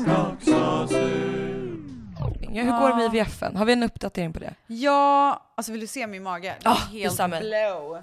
[2.51, 3.57] Ja, hur går det med IVFen?
[3.57, 4.55] Har vi en uppdatering på det?
[4.67, 6.55] Ja, alltså vill du se min mage?
[6.63, 7.41] Den är Ah, helt detsamma.
[7.41, 7.99] blow.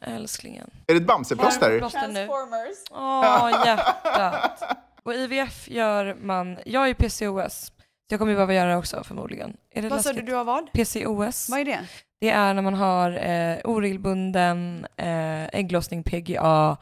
[0.00, 0.70] Älsklingen.
[0.86, 1.78] Är det ett Bamseplåster?
[1.78, 2.14] Plåster nu.
[2.14, 2.76] Transformers.
[2.90, 4.62] Åh, hjärtat.
[5.02, 7.72] Och IVF gör man, jag är ju PCOS, så
[8.08, 9.56] jag kommer ju behöva göra det också förmodligen.
[9.70, 10.30] Är det Vad sa du, läskigt?
[10.30, 10.72] du har vad?
[10.72, 11.48] PCOS.
[11.50, 11.80] Vad är det?
[12.22, 16.76] Det är när man har eh, oregelbunden eh, ägglossning, PGA,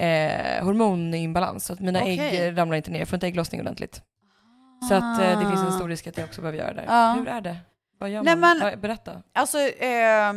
[0.00, 1.64] eh, hormoninbalans.
[1.64, 2.18] Så att mina Okej.
[2.18, 4.02] ägg ramlar inte ner, jag får inte ägglossning ordentligt.
[4.88, 6.84] Så att eh, det finns en stor risk att jag också behöver göra det.
[6.88, 7.12] Ja.
[7.18, 7.56] Hur är det?
[7.98, 8.58] Vad gör Nej, man?
[8.58, 9.22] men- Ja, Berätta.
[9.34, 10.32] Alltså, eh,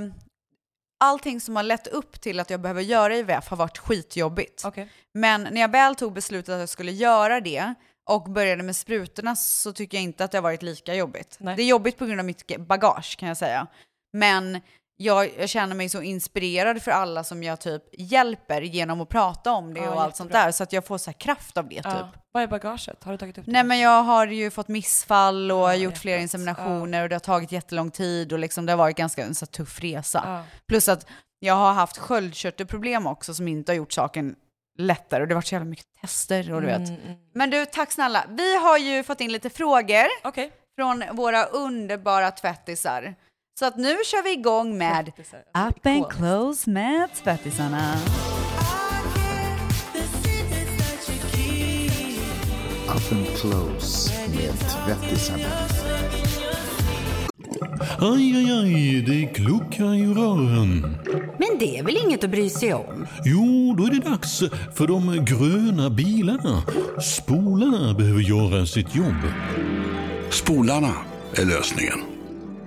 [0.99, 4.65] allting som har lett upp till att jag behöver göra IVF har varit skitjobbigt.
[4.65, 4.87] Okej.
[5.13, 7.73] Men när jag väl tog beslutet att jag skulle göra det
[8.09, 11.37] och började med sprutorna så tycker jag inte att det har varit lika jobbigt.
[11.39, 11.55] Nej.
[11.55, 13.67] Det är jobbigt på grund av mitt bagage kan jag säga.
[14.13, 14.61] Men
[14.97, 19.51] jag, jag känner mig så inspirerad för alla som jag typ hjälper genom att prata
[19.51, 20.51] om det Ja, och allt sånt där.
[20.51, 21.85] Så att jag får så kraft av det typ.
[21.85, 22.09] Ja.
[22.31, 23.03] Vad är bagaget?
[23.03, 23.51] Har du tagit upp det?
[23.51, 27.19] Nej men jag har ju fått missfall och Ja, gjort flera inseminationer och det har
[27.19, 30.43] tagit jättelång tid och liksom det har varit ganska en så tuff resa.
[30.67, 31.07] Plus att
[31.39, 34.35] jag har haft sköldkörtelproblem också som inte har gjort saken
[34.77, 36.89] lättare och det har varit så jävla mycket tester och du vet.
[36.89, 37.17] Mm, mm.
[37.33, 38.25] Men du, tack snälla.
[38.29, 40.51] Vi har ju fått in lite frågor Okej.
[40.77, 43.15] från våra underbara tvättisar.
[43.59, 45.11] Så att nu kör vi igång med
[45.69, 47.95] Up and Close med tvättisarna.
[52.87, 55.47] Up and close med tvättisarna.
[57.99, 60.97] Aj, aj, aj, det kluckar i rören.
[61.37, 63.07] Men det är väl inget att bry sig om?
[63.25, 64.39] Jo, då är det dags
[64.73, 66.63] för de gröna bilarna.
[67.01, 69.21] Spolarna behöver göra sitt jobb.
[70.29, 70.93] Spolarna
[71.35, 72.10] är lösningen.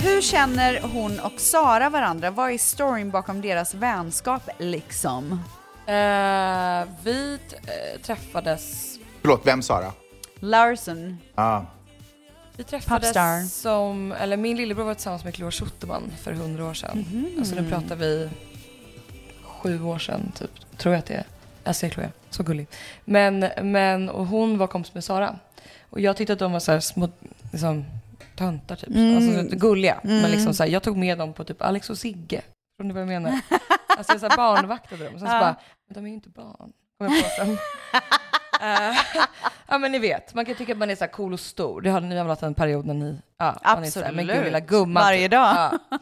[0.00, 2.30] Hur känner hon och Sara varandra?
[2.30, 5.32] Vad är storyn bakom deras vänskap liksom?
[5.86, 8.94] Eh, vi eh, träffades...
[9.20, 9.92] Förlåt, vem Sara?
[10.40, 11.18] Larson.
[11.34, 11.60] Ah.
[12.56, 13.48] Vi träffades Popstar.
[13.48, 16.98] som, eller min lillebror var tillsammans med Cleo Schutterman för hundra år sedan.
[17.10, 17.34] Mhm.
[17.38, 18.30] Alltså nu pratar vi
[19.42, 21.24] sju år sedan typ, tror jag att det är.
[21.64, 22.66] Jag ser Chloe, så gullig.
[23.04, 25.38] Men, men, och hon var kompis med Sara.
[25.90, 27.08] Och jag tyckte att de var så här små,
[27.52, 27.84] liksom,
[28.38, 28.88] töntar typ.
[28.88, 29.16] Mm.
[29.16, 30.00] Alltså gulliga.
[30.04, 30.20] Mm.
[30.22, 32.42] Men liksom så här, jag tog med dem på typ Alex och Sigge.
[32.42, 33.40] Förstår ni vad jag menar?
[33.98, 35.14] Alltså jag så här barnvaktade dem.
[35.14, 35.40] Och sen så Ja.
[35.40, 35.56] bara,
[35.88, 36.72] men de är ju inte barn.
[36.98, 37.58] Kom jag på sen.
[38.60, 38.96] Eh,
[39.68, 41.80] ja men ni vet, man kan tycka att man är så här cool och stor.
[41.80, 44.26] Det har ni väl haft en period när ni, ja, man är så här, men
[44.26, 45.02] gud lilla gumman.
[45.02, 45.30] Varje typ.
[45.30, 45.54] dag.
[45.90, 45.98] Ja.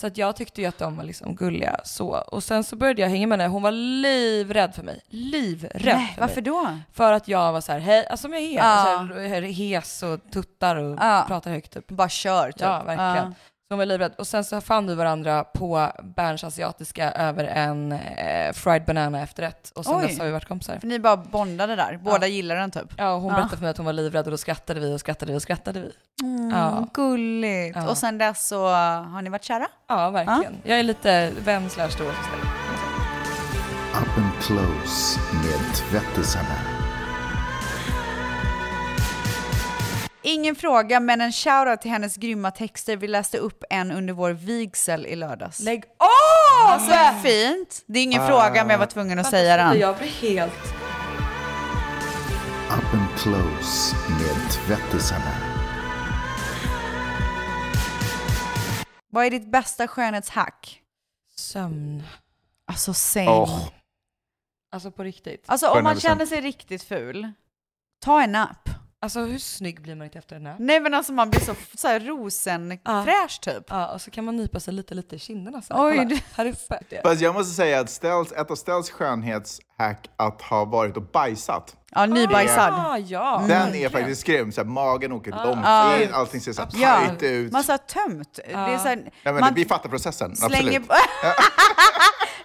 [0.00, 2.08] Så att jag tyckte ju att de var liksom gulliga så.
[2.08, 5.00] Och sen så började jag hänga med henne, hon var livrädd för mig.
[5.08, 6.44] Livrädd Nej, för varför mig.
[6.44, 6.78] då?
[6.92, 9.08] För att jag var så här, hej, alltså som jag är, Ja.
[9.10, 11.88] så här, hes och tuttar och pratar högt typ.
[11.88, 12.60] Bara kör typ.
[12.60, 13.34] Ja, verkligen.
[13.68, 13.68] Ja.
[13.68, 14.12] Så hon var livrädd.
[14.18, 19.72] Och sen så fann vi varandra på Berns asiatiska över en eh, fried banana efterrätt.
[19.74, 20.02] Och sen Oj.
[20.06, 20.78] dess har vi varit kompisar.
[20.78, 22.92] För ni bara bondade där, båda gillar den typ.
[22.98, 23.36] Ja, och hon Ja.
[23.36, 25.42] berättade för mig att hon var livrädd och då skrattade vi och skrattade vi och
[25.42, 25.92] skrattade vi.
[26.22, 26.86] Mm, Ja.
[26.94, 27.76] Gulligt.
[27.76, 27.88] Ja.
[27.88, 29.66] Och sen dess så har ni varit kära?
[29.88, 30.56] Ja, verkligen.
[30.62, 31.86] Jag är lite vän slash.
[31.86, 32.00] Up
[34.18, 36.75] and close med tvättisarna.
[40.28, 42.96] Ingen fråga, men en shoutout till hennes grymma texter.
[42.96, 45.60] Vi läste upp en under vår vigsel i lördags.
[45.60, 46.78] Lägg Åh, av!
[46.78, 47.82] så fint!
[47.86, 48.26] Det är ingen Ah.
[48.28, 49.78] fråga, men jag var tvungen att säga den.
[49.78, 50.52] Jag blir helt...
[52.78, 55.32] Up and close med tvättisarna.
[59.10, 60.82] Vad är ditt bästa skönhetshack?
[61.36, 62.02] Sömn.
[62.66, 63.30] Alltså same.
[63.30, 63.68] Åh.
[64.72, 65.44] Alltså på riktigt.
[65.46, 66.00] Alltså om man 100%.
[66.00, 67.32] känner sig riktigt ful,
[68.04, 68.68] ta en napp.
[69.06, 70.56] Alltså hur snygg blir man inte efter en nap?
[70.58, 73.64] Nej men alltså man blir så, så här rosenfräsch typ.
[73.68, 75.84] Ja, och så kan man nypa sig lite, lite i kinderna så här.
[75.86, 77.00] Oj, Kolla, du- här uppe.
[77.04, 81.76] Fast jag måste säga att Stells, ett av Stells skönhetshack att ha varit och bajsat.
[81.90, 82.74] Ja, nybajsad.
[82.74, 83.44] Ah, ja.
[83.48, 84.52] Den är faktiskt grym.
[84.52, 86.02] Så här, magen åker långt Ja.
[86.02, 87.52] in, allting ser så här Ja, tajt ut.
[87.52, 88.38] man så här tömt.
[88.46, 90.56] Det är så här, Nej, men man Vi fattar processen, slänger...
[90.80, 90.88] absolut.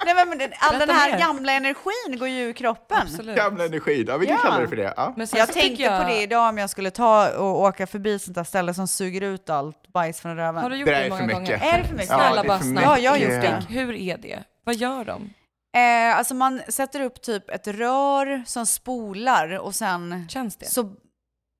[0.05, 1.19] Nej men men all den här mer.
[1.19, 2.97] gamla energin går ju ur kroppen.
[3.01, 3.35] Absolut.
[3.37, 4.41] Gamla energin, ja, vi kan Ja.
[4.41, 4.93] kalla det för det.
[4.97, 5.13] Ja.
[5.17, 6.01] Men sen Jag så tänkte tycker jag...
[6.01, 9.21] på det idag om jag skulle ta och åka förbi sånt där ställe som suger
[9.21, 10.63] ut allt bajs från röven.
[10.63, 11.41] Har du gjort Det det, där är många för gånger?
[11.41, 11.73] mycket.
[11.73, 12.09] Är det för mycket?
[12.09, 12.85] Ja, Snälla det är bara för snabbt.
[12.85, 13.67] Ja, jag har gjort mycket.
[13.67, 13.73] det.
[13.73, 14.39] Hur är det?
[14.63, 15.33] Vad gör de?
[15.77, 20.65] Eh, alltså man sätter upp typ ett rör som spolar och sen Känns det?
[20.65, 20.93] så...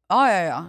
[0.10, 0.66] Ja, ja, ja.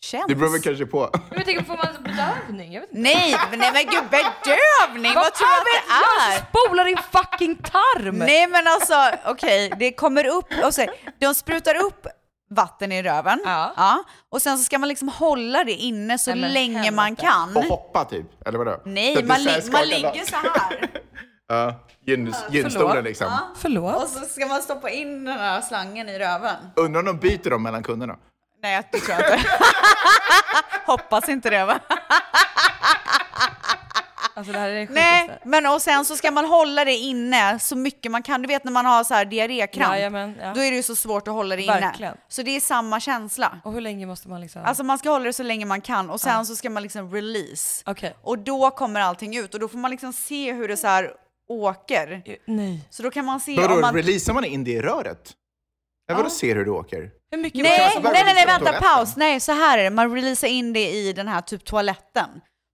[0.00, 0.24] Känns.
[0.28, 1.10] Det beror väl kanske på.
[1.30, 2.72] Jag tänker, får man bedövning?
[2.72, 3.02] Jag vet inte.
[3.02, 5.14] Nej, men- nej men gud, bedövning!
[5.14, 6.44] Vad tror du att det är?
[6.66, 8.18] Spola din fucking tarm!
[8.18, 8.94] Nej men alltså,
[9.26, 10.86] okej, det kommer upp, och så,
[11.18, 12.06] de sprutar upp
[12.50, 14.04] vatten i röven, Ja.
[14.32, 16.94] och sen så ska man liksom hålla det inne så Nej, men länge helvete.
[16.96, 17.56] man kan.
[17.56, 18.80] Och hoppa typ, eller vadå?
[18.84, 20.90] Nej, man, så här li- man ligger så här.
[21.50, 21.74] Ja,
[22.06, 23.26] gyn, gynstolen liksom.
[23.56, 24.02] Förlåt?
[24.02, 26.54] och så ska man stoppa in den här slangen i röven.
[26.76, 28.16] Undrar om de byter dem mellan kunderna?
[28.62, 29.50] Nej, jag- det tror jag inte.
[30.86, 31.80] Hoppas inte det va?
[34.34, 35.48] Alltså det här är det Nej, sjukaste.
[35.48, 38.42] men och sen så ska man hålla det inne så mycket man kan.
[38.42, 40.52] Du vet när man har så här diarrékramp, Jajamän, ja.
[40.54, 41.80] då är det ju så svårt att hålla det inne.
[41.80, 42.16] Verkligen.
[42.28, 43.60] Så det är samma känsla.
[43.64, 44.62] Och hur länge måste man liksom...
[44.64, 47.14] Alltså man ska hålla det så länge man kan och sen så ska man liksom
[47.14, 47.82] release.
[47.86, 48.16] Okej.
[48.22, 51.10] Och då kommer allting ut och då får man liksom se hur det så här
[51.48, 52.22] åker.
[52.46, 52.88] Nej.
[52.90, 53.94] Så då kan man se Vadå, man...
[53.94, 55.32] releasar man in det i röret?
[56.08, 57.10] Nej, vadå ser hur det åker?
[57.30, 58.88] Hur mycket Nej, Alltså, nej, nej, nej, releasa vänta, toaletten.
[58.96, 59.16] paus.
[59.16, 59.90] Nej, så här är det.
[59.90, 62.28] Man releasar in det i den här typ toaletten.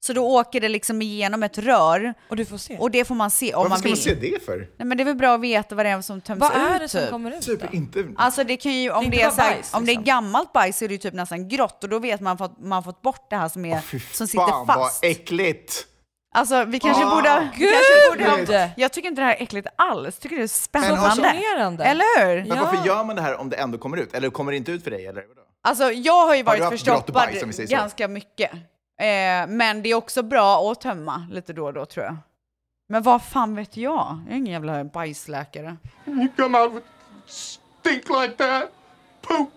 [0.07, 2.77] Så då åker det liksom igenom ett rör Och du får se.
[2.79, 3.93] och det får man se om Varför man ska vill.
[3.93, 4.59] man se det för?
[4.59, 6.57] Nej, men det är väl bra att veta vad det är som töms Vad ut.
[6.57, 7.11] är det som typ.
[7.11, 7.67] kommer ut Typ då?
[7.73, 8.05] inte...
[8.17, 9.95] Alltså det kan ju, om Det är det, är, så här, bajs, om det är
[9.95, 10.05] liksom.
[10.05, 12.73] gammalt bajs så är det ju typ nästan grått och då vet man att man
[12.73, 15.03] har fått bort det här som, är, Fy som sitter fan fast.
[15.03, 15.87] vad äckligt!
[16.37, 17.49] Alltså vi kanske Ah, borde...
[17.57, 17.71] Gud!
[17.71, 21.29] kanske borde ha, jag tycker inte det här är äckligt alls, tycker det är spännande.
[21.85, 22.49] Eller hur?
[22.49, 24.15] Men varför gör man det här om det ändå kommer ut?
[24.15, 25.07] Eller kommer det inte ut för dig?
[25.07, 25.25] Eller?
[25.63, 28.53] Alltså jag har ju Har varit grått förstoppad bajs, ganska mycket.
[28.53, 32.17] Eh, men det är också bra att tömma lite då och då tror jag.
[32.89, 34.19] Men vad fan vet jag?
[34.27, 35.77] Jag är ingen jävla bajsläkare.
[36.07, 36.87] You come out with
[37.27, 38.63] stink like that.
[39.23, 39.51] Poop.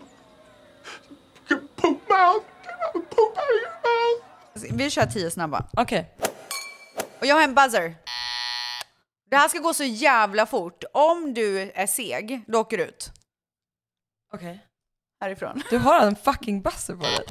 [1.75, 2.45] Poop mouth.
[2.93, 3.71] Poop out of your
[4.63, 4.77] mouth.
[4.77, 5.63] Vi kör tio snabba.
[5.77, 6.13] Okej.
[7.19, 7.95] Och jag har en buzzer.
[9.29, 10.83] Det här ska gå så jävla fort.
[10.93, 13.11] Om du är seg, då åker du ut
[14.33, 14.59] Okej.
[15.21, 15.63] härifrån.
[15.69, 17.25] Du har en fucking buzzer på dig.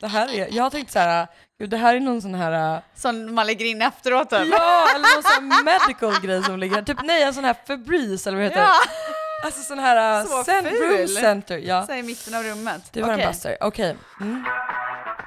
[0.00, 1.26] Det här är, jag har tänkt så här,
[1.58, 2.74] gud det här är någon sån här...
[2.76, 4.48] äh, Som man lägger in efteråt typ.
[4.52, 8.30] Ja, eller någon sån här medical grej som ligger Typ nej, en sån här Febreze
[8.30, 8.66] eller vad heter Ja.
[8.66, 9.46] det?
[9.46, 10.98] Alltså sån här Så uh, cent- ful.
[10.98, 11.58] room center.
[11.58, 11.86] Ja.
[11.86, 12.82] Så i mitten av rummet.
[12.92, 13.24] Det var Okej.
[13.24, 13.56] en buster.
[13.60, 13.96] Okej.
[14.20, 14.44] Mm.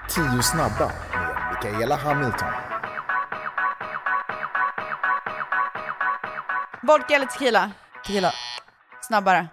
[0.09, 2.47] Tio snabba med Mikaela Hamilton.
[6.83, 7.71] Vodka eller tequila?
[8.05, 8.31] Tequila.
[9.01, 9.47] Snabbare.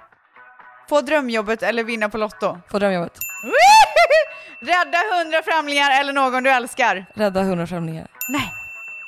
[0.89, 2.59] Få drömjobbet eller vinna på Lotto?
[2.71, 3.19] Få drömjobbet.
[4.61, 7.07] Rädda hundra främlingar eller någon du älskar?
[7.15, 8.07] Rädda hundra främlingar.
[8.29, 8.53] Nej,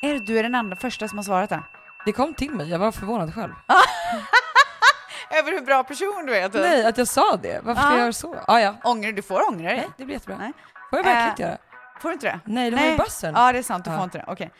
[0.03, 1.63] är du är den andra första som har svarat det?
[2.05, 3.53] Det kom till mig, jag var förvånad själv.
[5.31, 6.61] Över hur bra person du är typ.
[6.63, 7.61] Nej, att jag sa det.
[7.65, 7.95] Varför ska Ja.
[7.97, 8.37] jag göra så?
[8.47, 8.75] Ah, ja.
[8.85, 9.77] Ångrar du får ångra dig.
[9.77, 10.37] Nej, det blir jättebra.
[10.39, 10.53] Nej.
[10.91, 11.57] Får jag verkligen Eh, inte göra?
[12.01, 12.41] Får du inte det?
[12.45, 13.35] Nej, det har ju buzzern.
[13.37, 13.85] Ja, det är sant.
[13.85, 14.25] Du får inte det.
[14.27, 14.51] Okej.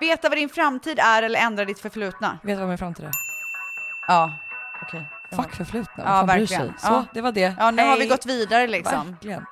[0.00, 2.38] Veta vad din framtid är eller ändra ditt förflutna?
[2.42, 3.10] Vet du vad min framtid är?
[4.08, 4.32] Ja.
[4.82, 5.02] Okej.
[5.36, 6.62] Fuck förflutna, Ja, vad fan bryr verkligen.
[6.66, 6.72] sig?
[6.78, 7.04] Så, Ja.
[7.14, 7.54] det var det.
[7.58, 9.10] Ja, nu har vi gått vidare liksom.
[9.12, 9.44] Verkligen.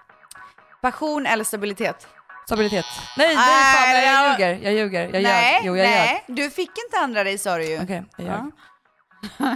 [0.82, 2.08] Passion eller stabilitet?
[2.46, 2.84] Stabilitet.
[3.16, 4.58] Nej, nej, Nej, fan, nej, jag jag- ljuger.
[4.64, 5.02] Jag ljuger.
[5.14, 5.64] Jag nej, ljög.
[5.66, 6.24] Jo, jag nej.
[6.26, 7.82] Du fick inte ändra dig sa du ju.
[7.82, 8.32] Okej, jag Ja.
[8.32, 8.52] ljög.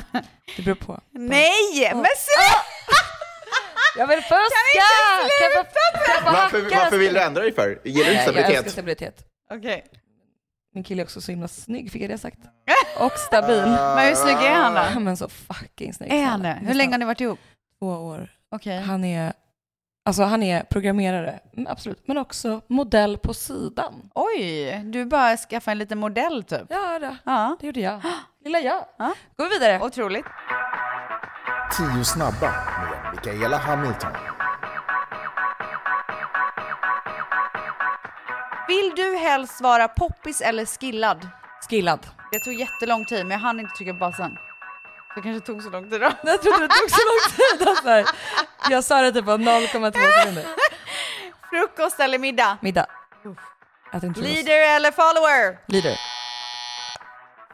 [0.56, 1.00] Det beror på.
[1.12, 1.50] Nej,
[1.92, 1.94] Åh.
[1.96, 2.60] men sluta!
[3.96, 4.34] Jag vill fuska!
[4.74, 7.80] Kan inte Kan jag få- Varför, varför vill du ändra dig för?
[7.84, 8.72] Gillar du inte Nej, Jag älskar stabilitet?
[8.72, 9.14] stabilitet.
[9.50, 9.84] Okej.
[10.74, 12.38] Min kille är också så himla snygg, fick jag det sagt?
[13.00, 13.62] Och stabil.
[13.66, 15.00] Men hur snygg är han då?
[15.00, 16.12] Men så fucking snygg.
[16.12, 16.58] Är han det?
[16.62, 17.38] Hur länge har ni varit ihop?
[17.78, 18.28] Två år.
[18.50, 18.80] Okej.
[18.80, 19.32] Han är,
[20.04, 24.10] alltså han är programmerare, mm, absolut, men också modell på sidan.
[24.14, 26.62] Oj, du bara skaffa en liten modell typ?
[26.68, 27.56] Ja, det, Ja.
[27.60, 28.00] det gjorde jag.
[28.44, 28.84] Lilla jag.
[28.98, 29.14] Ja.
[29.36, 29.80] Går vi vidare.
[29.80, 30.26] Otroligt.
[31.76, 34.12] Tio snabba med Mikaela Hamilton.
[38.68, 41.28] Vill du helst vara poppis eller skillad?
[41.68, 42.06] Skillad.
[42.32, 44.38] Det tog jättelång tid, men jag hann inte trycka på basen.
[45.14, 46.10] Det kanske tog så lång tid då.
[46.22, 47.68] Jag trodde det tog så lång tid.
[47.68, 48.14] Alltså.
[48.70, 50.46] Jag sa det typ på 0,2 sekunder.
[51.50, 52.58] Frukost eller middag?
[52.60, 52.86] Middag.
[54.16, 55.58] Leader eller follower?
[55.66, 55.98] Leader.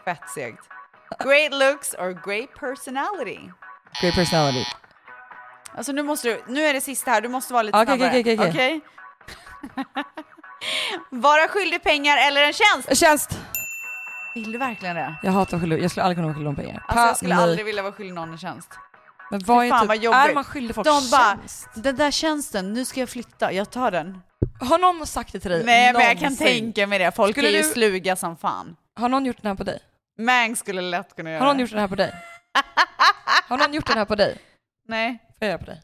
[0.04, 0.64] Fett segt.
[1.24, 3.40] Great looks or great personality?
[4.00, 4.64] Great personality.
[5.76, 8.20] Alltså nu måste du, nu är det sista här, du måste vara lite Okej, snabbare.
[8.20, 8.80] okej, okej, okej.
[11.10, 12.96] Vara skyldig pengar eller en tjänst?
[13.00, 13.38] Tjänst.
[14.34, 15.14] Vill du verkligen det?
[15.22, 15.82] Jag hatar att skyldig.
[15.82, 16.82] Jag skulle aldrig kunna vara skyldig någon pengar.
[16.88, 18.68] Alltså jag skulle aldrig vilja vara skyldig någon en tjänst.
[19.30, 20.30] Men vad är, fan typ, vad jobbigt.
[20.30, 21.68] är man skyldig folk De bara, tjänst?
[21.74, 24.22] den där tjänsten, nu ska jag flytta, jag tar den.
[24.60, 25.64] Har någon sagt det till dig?
[25.64, 28.76] Nej men jag kan tänka mig det, folk Skulle är ju du- sluga som fan.
[28.96, 29.78] Har någon gjort den här på dig?
[30.18, 31.60] Mang skulle lätt kunna göra Har någon det.
[31.62, 32.12] gjort den här på dig?
[33.48, 34.38] Har någon gjort den här på dig?
[34.88, 35.18] Nej.
[35.28, 35.82] Får jag göra på dig?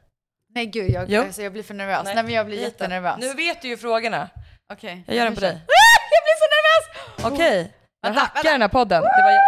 [0.55, 1.23] Nej gud, jag, Jo.
[1.23, 2.03] alltså, jag blir för nervös.
[2.05, 3.17] Nej, men jag blir jättenervös.
[3.21, 4.29] Nu vet du ju frågorna.
[4.72, 5.05] Okej.
[5.07, 5.50] Jag gör den på dig.
[5.50, 7.33] Ah, jag blir så nervös!
[7.35, 8.53] Okej, jag Vänta, hackar vänta.
[8.53, 9.03] den här podden.
[9.03, 9.42] Det var jag.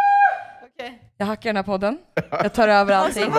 [0.74, 1.02] Okej.
[1.16, 1.98] jag hackar den här podden.
[2.30, 3.32] Jag tar över allting.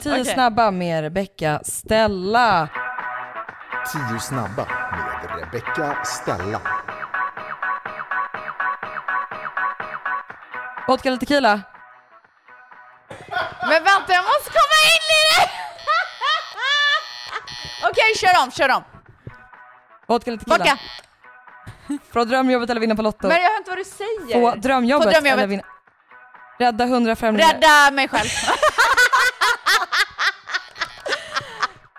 [0.00, 0.24] Tio Okej.
[0.24, 2.68] snabba med Rebecca Stella.
[3.92, 6.60] Tio snabba med Rebecca Stella.
[10.88, 11.60] Vodka eller tequila?
[13.62, 15.50] Men vänta, jag måste komma in i det!
[17.88, 18.84] Okej, kör om, kör om.
[20.06, 20.58] Vodka eller tequila?
[20.58, 20.78] Vodka.
[22.12, 23.28] Få drömjobbet eller vinna på Lotto?
[23.28, 24.40] Men jag hör inte vad du säger.
[24.40, 25.38] Få drömjobbet, Få drömjobbet.
[25.38, 25.62] eller vinna...
[26.58, 27.52] Rädda hundra främlingar.
[27.54, 28.28] Rädda mig själv.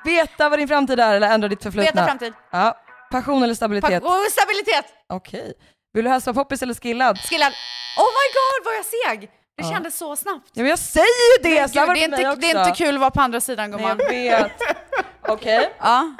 [0.05, 1.91] Veta vad din framtid är eller ändra ditt förflutna?
[1.91, 2.33] Veta framtid.
[2.51, 2.77] Ja.
[3.11, 4.03] Passion eller stabilitet?
[4.03, 4.85] Och stabilitet.
[5.09, 5.53] Okej.
[5.93, 7.17] Vill du helst vara poppis eller skillad?
[7.19, 7.53] Skillad.
[7.97, 9.29] Oh my god vad jag seg!
[9.57, 9.71] Det Ja.
[9.71, 10.49] kändes så snabbt.
[10.53, 11.05] Ja men jag säger
[11.37, 11.75] ju det!
[11.75, 13.79] Men gud, det, är inte, det är inte kul att vara på andra sidan Nej,
[13.79, 13.99] gumman.
[13.99, 14.51] jag vet.
[15.27, 15.73] Okej.
[15.79, 16.13] Ja.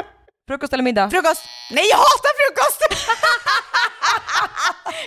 [0.47, 1.09] Frukost eller middag?
[1.09, 1.43] Frukost!
[1.71, 2.79] Nej jag hatar frukost!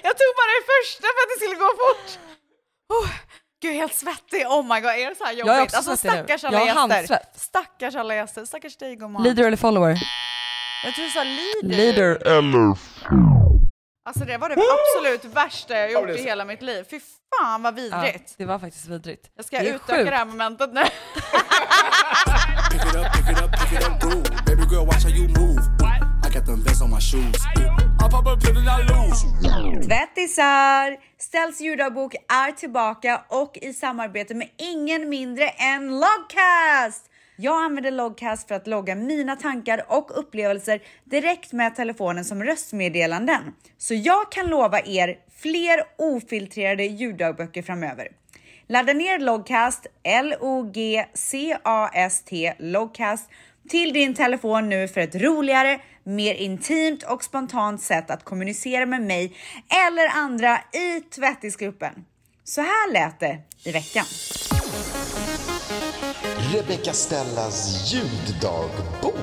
[0.07, 2.09] jag tog bara det första för att det skulle gå fort.
[2.88, 3.09] Oh,
[3.62, 5.46] gud helt svettig, oh my god är det så här jobbigt?
[5.46, 6.25] Jag är också alltså svettig nu.
[6.38, 6.81] stackars alla Jag har gäster.
[6.96, 7.40] handsvett.
[7.40, 9.22] Stackars alla gäster, stackars dig gumman.
[9.22, 9.99] Leader eller follower?
[10.85, 11.77] Jag tror du sa leader.
[11.77, 12.77] Leader eller...
[14.09, 16.85] Alltså det var det absolut värsta jag gjort i hela mitt liv.
[16.90, 17.01] Fy
[17.38, 18.35] fan vad Ja, vidrigt.
[18.38, 19.31] det var faktiskt vidrigt.
[19.37, 20.11] Jag ska utöka sjukt.
[20.11, 20.81] det här momentet nu.
[30.37, 30.97] kompisar!
[31.18, 37.11] Ställs ljuddagbok är tillbaka och i samarbete med ingen mindre än Logcast!
[37.37, 43.43] Jag använder Logcast för att logga mina tankar och upplevelser direkt med telefonen som röstmeddelanden.
[43.78, 48.09] Så jag kan lova er fler ofiltrerade ljuddagböcker framöver.
[48.68, 51.14] Ladda ner Logcast, L-O-G-C-A-S-T,
[52.59, 53.30] Logcast,
[53.68, 59.02] till din telefon nu för ett roligare, mer intimt och spontant sätt att kommunicera med
[59.02, 59.36] mig
[59.88, 61.92] eller andra i tvättisgruppen.
[62.44, 64.04] Så här lät det i veckan.
[66.52, 69.16] Rebecca Stellas ljuddagbok.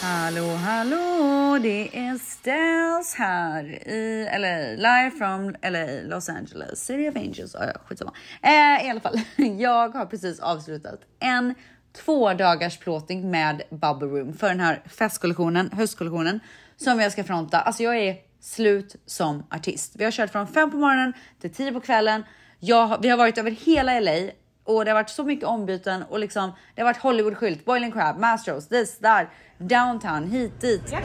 [0.00, 1.13] Hallå, hallå!
[1.58, 7.54] Det är Stels här i LA, live from LA, Los Angeles, City of Angels.
[7.54, 8.12] Oh, ja, skitsamma.
[8.42, 9.20] Eh, I alla fall,
[9.58, 11.54] jag har precis avslutat en
[11.92, 16.40] två dagars plåtning med Bubble Room för den här festkollektionen, höstkollektionen
[16.76, 17.60] som jag ska fronta.
[17.60, 19.92] Alltså jag är slut som artist.
[19.96, 22.24] Vi har kört från fem på morgonen till tio på kvällen.
[22.60, 24.30] Jag, vi har varit över hela LA
[24.64, 28.18] och det har varit så mycket ombyten och liksom det har varit Hollywood-skylt, Boiling Crab,
[28.18, 30.82] Mastros, this, där, downtown, hit, dit.
[30.92, 31.02] Okej,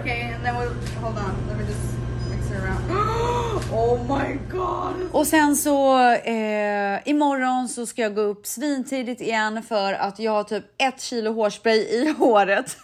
[0.00, 1.94] okay, and then we'll, hold on, let me just
[2.30, 2.80] mix it around.
[3.72, 5.08] Oh my god!
[5.12, 10.32] Och sen så eh, imorgon så ska jag gå upp svintidigt igen för att jag
[10.32, 12.76] har typ ett kilo hårspray i håret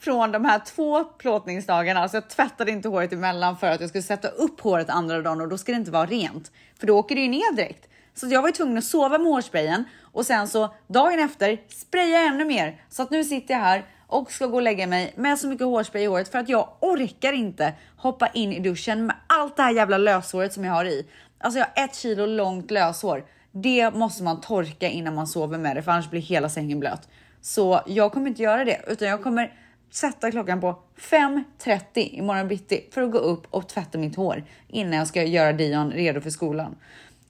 [0.00, 2.00] från de här två plåtningsdagarna.
[2.00, 5.40] Alltså jag tvättade inte håret emellan för att jag skulle sätta upp håret andra dagen
[5.40, 6.50] och då ska det inte vara rent
[6.80, 7.88] för då åker det ju ner direkt.
[8.14, 12.18] Så jag var ju tvungen att sova med hårsprayen och sen så dagen efter spraya
[12.18, 12.82] ännu mer.
[12.88, 15.66] Så att nu sitter jag här och ska gå och lägga mig med så mycket
[15.66, 19.62] hårspray i håret för att jag orkar inte hoppa in i duschen med allt det
[19.62, 21.06] här jävla löshåret som jag har i.
[21.38, 23.24] Alltså jag har ett kilo långt löshår.
[23.52, 27.08] Det måste man torka innan man sover med det för annars blir hela sängen blöt.
[27.40, 29.52] Så jag kommer inte göra det utan jag kommer
[29.90, 34.98] sätta klockan på 5.30 imorgon bitti för att gå upp och tvätta mitt hår innan
[34.98, 36.76] jag ska göra Dion redo för skolan.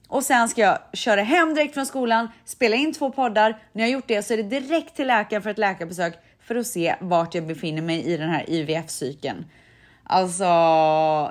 [0.07, 3.61] Och sen ska jag köra hem direkt från skolan, spela in två poddar.
[3.73, 6.13] När jag gjort det så är det direkt till läkaren för ett läkarbesök
[6.47, 9.45] för att se vart jag befinner mig i den här IVF-cykeln.
[10.03, 10.43] Alltså,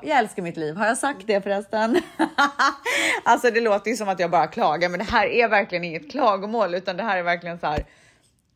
[0.03, 0.77] jag älskar mitt liv.
[0.77, 2.01] Har jag sagt det förresten?
[3.25, 6.11] alltså, det låter ju som att jag bara klagar, men det här är verkligen inget
[6.11, 7.85] klagomål, utan det här är verkligen så här.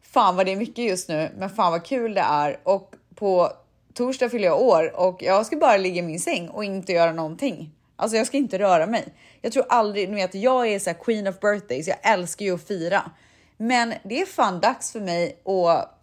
[0.02, 2.58] Fan vad det är mycket just nu, men fan vad kul det är.
[2.62, 3.52] Och på
[3.94, 7.12] torsdag fyller jag år och jag ska bara ligga i min säng och inte göra
[7.12, 7.70] någonting.
[8.00, 9.14] Alltså jag ska inte röra mig.
[9.40, 11.88] Jag tror aldrig, ni vet, jag är så här queen of birthdays.
[11.88, 13.10] Jag älskar ju att fira,
[13.56, 15.98] men det är fan dags för mig att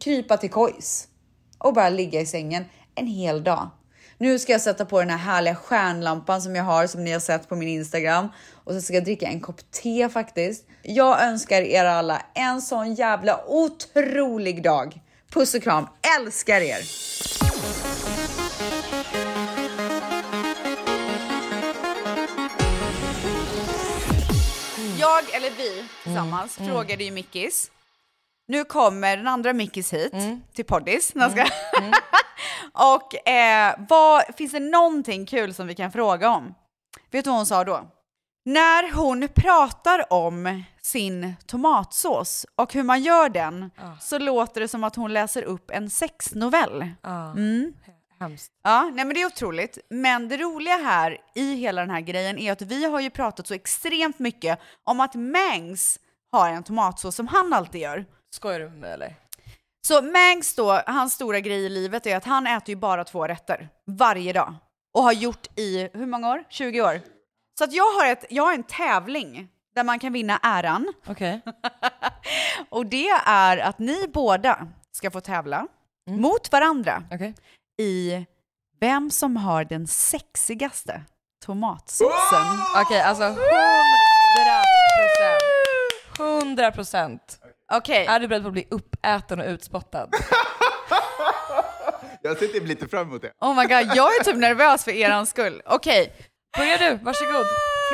[0.00, 1.08] krypa till kojs
[1.58, 3.70] och bara ligga i sängen en hel dag.
[4.18, 7.20] Nu ska jag sätta på den här härliga stjärnlampan som jag har som ni har
[7.20, 8.28] sett på min Instagram
[8.64, 10.64] och så ska jag dricka en kopp te faktiskt.
[10.82, 15.00] Jag önskar er alla en sån jävla otrolig dag.
[15.30, 15.86] Puss och kram,
[16.18, 16.80] älskar er!
[25.06, 26.70] Jag, eller vi tillsammans, Mm.
[26.72, 27.70] frågade ju Mickis.
[28.48, 30.12] Nu kommer den andra Mickis hit
[30.54, 31.12] till poddis.
[31.14, 31.46] jag Ska.
[32.72, 36.54] och eh, vad, finns det någonting kul som vi kan fråga om?
[37.10, 37.90] Vet du vad hon sa då?
[38.44, 44.84] När hon pratar om sin tomatsås och hur man gör den så låter det som
[44.84, 46.88] att hon läser upp en sexnovell.
[47.36, 47.72] Mm.
[48.20, 48.52] Hemskt.
[48.62, 49.78] Ja, nej men det är otroligt.
[49.90, 53.46] Men det roliga här i hela den här grejen är att vi har ju pratat
[53.46, 56.00] så extremt mycket om att Mangs
[56.32, 58.04] har en tomatsås som han alltid gör.
[58.30, 59.14] Skojar du med mig eller?
[59.86, 63.26] Så Mangs då, hans stora grej i livet är att han äter ju bara två
[63.26, 64.54] rätter varje dag
[64.94, 66.44] och har gjort i hur många år?
[66.48, 67.00] 20 år.
[67.58, 70.92] Så att jag har, ett, jag har en tävling där man kan vinna äran.
[71.06, 71.40] Okej.
[72.68, 75.66] och det är att ni båda ska få tävla
[76.10, 77.02] mot varandra
[77.78, 78.26] i
[78.80, 81.02] vem som har den sexigaste
[81.44, 82.46] tomatsåsen.
[82.76, 83.36] Okej, alltså 100
[84.98, 85.42] procent.
[86.18, 87.38] 100 procent.
[87.72, 88.06] Okej.
[88.06, 90.08] Är du beredd på att bli uppäten och utspottad?
[92.22, 93.32] Jag sitter lite fram emot det.
[93.40, 95.62] Oh my god, jag är typ nervös för eran skull.
[95.66, 96.12] Okej.
[96.58, 97.46] Börja du, varsågod.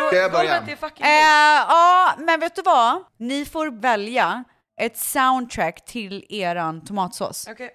[0.09, 0.57] Ska jag börja?
[0.61, 3.05] Eh, Ja, men vet du vad?
[3.19, 4.45] Ni får välja
[4.81, 7.49] ett soundtrack till eran tomatsås.
[7.51, 7.71] Okej.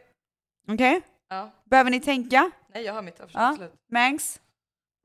[0.71, 1.01] Okej?
[1.29, 1.51] Ja.
[1.69, 2.51] Behöver ni tänka?
[2.73, 3.15] Nej, jag har mitt.
[3.33, 3.49] Ja.
[3.49, 3.73] Absolut.
[3.91, 4.39] Mangs?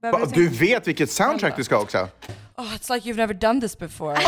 [0.02, 0.64] Behöver Va, du Du tänka?
[0.64, 2.08] vet vilket soundtrack du ska också?
[2.56, 4.16] Oh, it's like you've never done this before.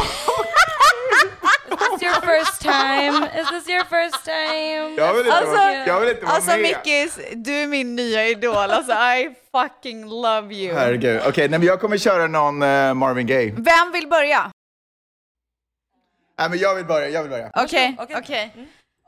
[1.94, 3.40] Is this your first time?
[3.40, 4.94] Is this your first time?
[4.96, 6.60] Jag vill inte Alltså, vara, jag vill inte vara alltså med.
[6.60, 8.56] Mickis, du är min nya idol.
[8.56, 10.74] Alltså I fucking love you.
[10.74, 11.20] Herregud.
[11.26, 13.50] Okej, nej, men jag kommer köra någon eh, Marvin Gaye.
[13.52, 14.50] Vem vill börja?
[16.38, 17.08] Nej, men jag vill börja.
[17.08, 17.50] Jag vill börja.
[17.54, 18.52] Okej, okej.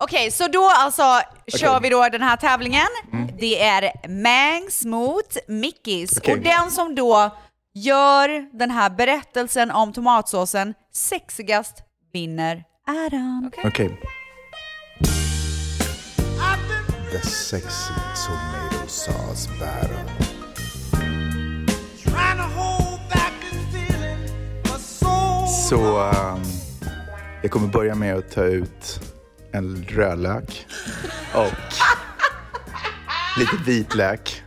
[0.00, 1.02] Okej, så då alltså
[1.46, 2.86] kör vi då den här tävlingen.
[3.38, 6.18] Det är Mangs mot Mickis.
[6.18, 6.34] Okej.
[6.34, 7.36] Och den som då
[7.74, 11.82] gör den här berättelsen om tomatsåsen sexigast
[12.12, 13.50] vinner äran.
[13.64, 14.00] Okej.
[17.12, 17.94] The sexy
[18.26, 20.26] tomato sauce battle.
[25.68, 26.42] Så ehm,
[27.42, 29.00] jag kommer börja med att ta ut
[29.52, 30.66] en rödlök
[31.34, 31.52] och
[33.38, 34.42] lite vitlök.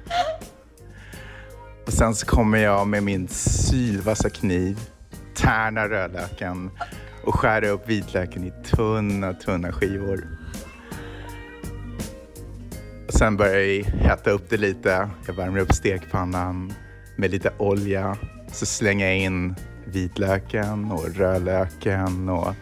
[1.86, 4.80] Och sen så kommer jag med min sylvassa kniv
[5.36, 6.72] tärna rödlöken
[7.26, 10.28] och skära upp vitlöken i tunna, tunna skivor.
[13.08, 15.10] Och Sen börjar jag hetta upp det lite.
[15.28, 16.74] Jag värmer upp stekpannan
[17.16, 18.18] med lite olja.
[18.52, 22.54] Så slänger jag in vitlöken och rödlöken och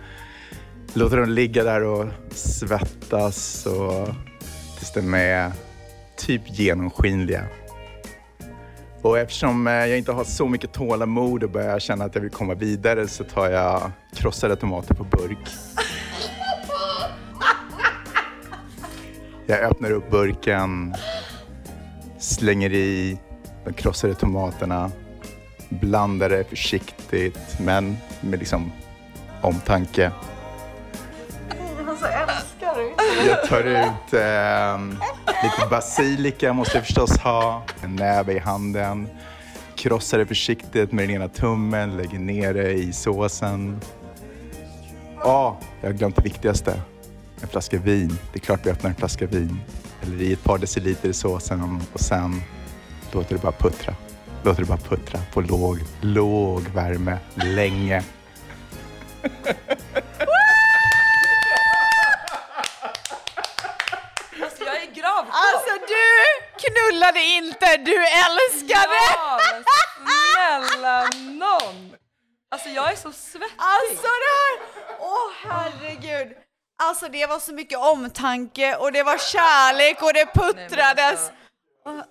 [0.98, 4.08] låter dem ligga där och svettas och
[4.78, 5.52] tills de är
[6.18, 7.44] typ genomskinliga.
[9.02, 12.32] Och eftersom eh, jag inte har så mycket tålamod och börjar känna att jag vill
[12.32, 15.48] komma vidare så tar jag krossade tomater på burk.
[19.46, 20.96] Jag öppnar upp burken,
[22.20, 23.18] slänger i
[23.66, 24.92] de krossade tomaterna,
[25.70, 28.72] blandar det försiktigt men med liksom
[29.42, 30.12] omtanke.
[33.26, 34.80] Jag tar ut eh,
[35.44, 39.10] lite basilika måste jag förstås ha, en näve i handen,
[39.76, 43.82] krossar det försiktigt med den ena tummen, lägger ner det i såsen.
[45.20, 46.82] Ja, jag har glömt det viktigaste.
[47.42, 48.20] En flaska vin.
[48.34, 49.60] Det är klart vi öppnar en flaska vin.
[50.02, 52.42] Eller i ett par deciliter i såsen och sen
[53.12, 53.94] låter det bara puttra.
[54.44, 58.04] Låter det bara puttra på låg, låg värme länge.
[64.44, 69.00] Alltså jag är gravt Alltså du knullade inte, du älskade!
[69.16, 69.40] Ja,
[70.34, 71.96] snälla nån!
[72.52, 73.58] Alltså jag är så svettig.
[73.58, 74.60] Alltså det här!
[75.00, 76.38] Åh herregud!
[76.84, 81.32] Alltså det var så mycket omtanke och det var kärlek och det puttrades.
[81.86, 82.02] Åh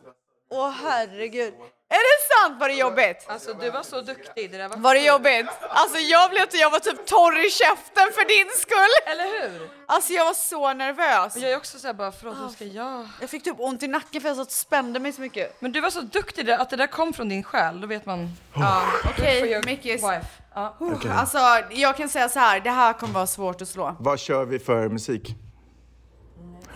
[0.50, 1.54] åh, herregud.
[1.88, 3.24] Är det sant var det jobbigt?
[3.26, 4.50] Alltså du var så duktig.
[4.50, 5.46] Det där var, Var det jobbigt?
[5.68, 9.12] Alltså jag blev jag var typ torr i käften för din skull.
[9.12, 9.70] Eller hur?
[9.86, 11.36] Alltså jag var så nervös.
[11.36, 13.08] Jag är också såhär bara, förlåt hur ska jag?
[13.20, 15.60] Jag fick typ ont i nacken för jag satt och spände mig så mycket.
[15.60, 18.06] Men du var så duktig där, att det där kom från din själ, då vet
[18.06, 18.28] man.
[18.54, 20.02] Ja, okej, Mickis.
[20.02, 20.26] wife.
[20.54, 20.76] Ja.
[20.80, 21.10] Okej.
[21.10, 21.38] Alltså
[21.70, 23.96] jag kan säga så här, det här kommer vara svårt att slå.
[24.00, 25.34] Vad kör vi för musik?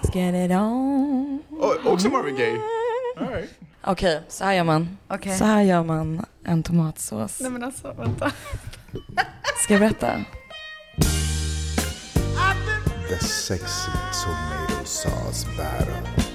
[0.02, 1.42] Let's get it on.
[1.50, 2.79] Oh, också Marvin Gaye?
[3.20, 3.50] Right.
[3.84, 4.98] Okej, så här gör man.
[5.08, 5.38] Okej.
[5.38, 7.40] Så här gör man en tomatsås.
[7.40, 8.32] Nej men alltså vänta.
[9.64, 10.24] Ska jag berätta?
[13.08, 13.90] The sexy
[14.24, 16.30] tomato sauce long.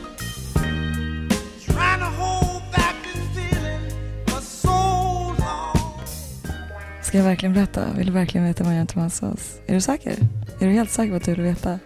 [7.02, 7.86] Ska jag verkligen berätta?
[7.98, 9.60] Vill du verkligen veta vad jag gör en tomatsås?
[9.68, 10.18] Är du säker?
[10.60, 11.80] Är du helt säker på att du vill veta?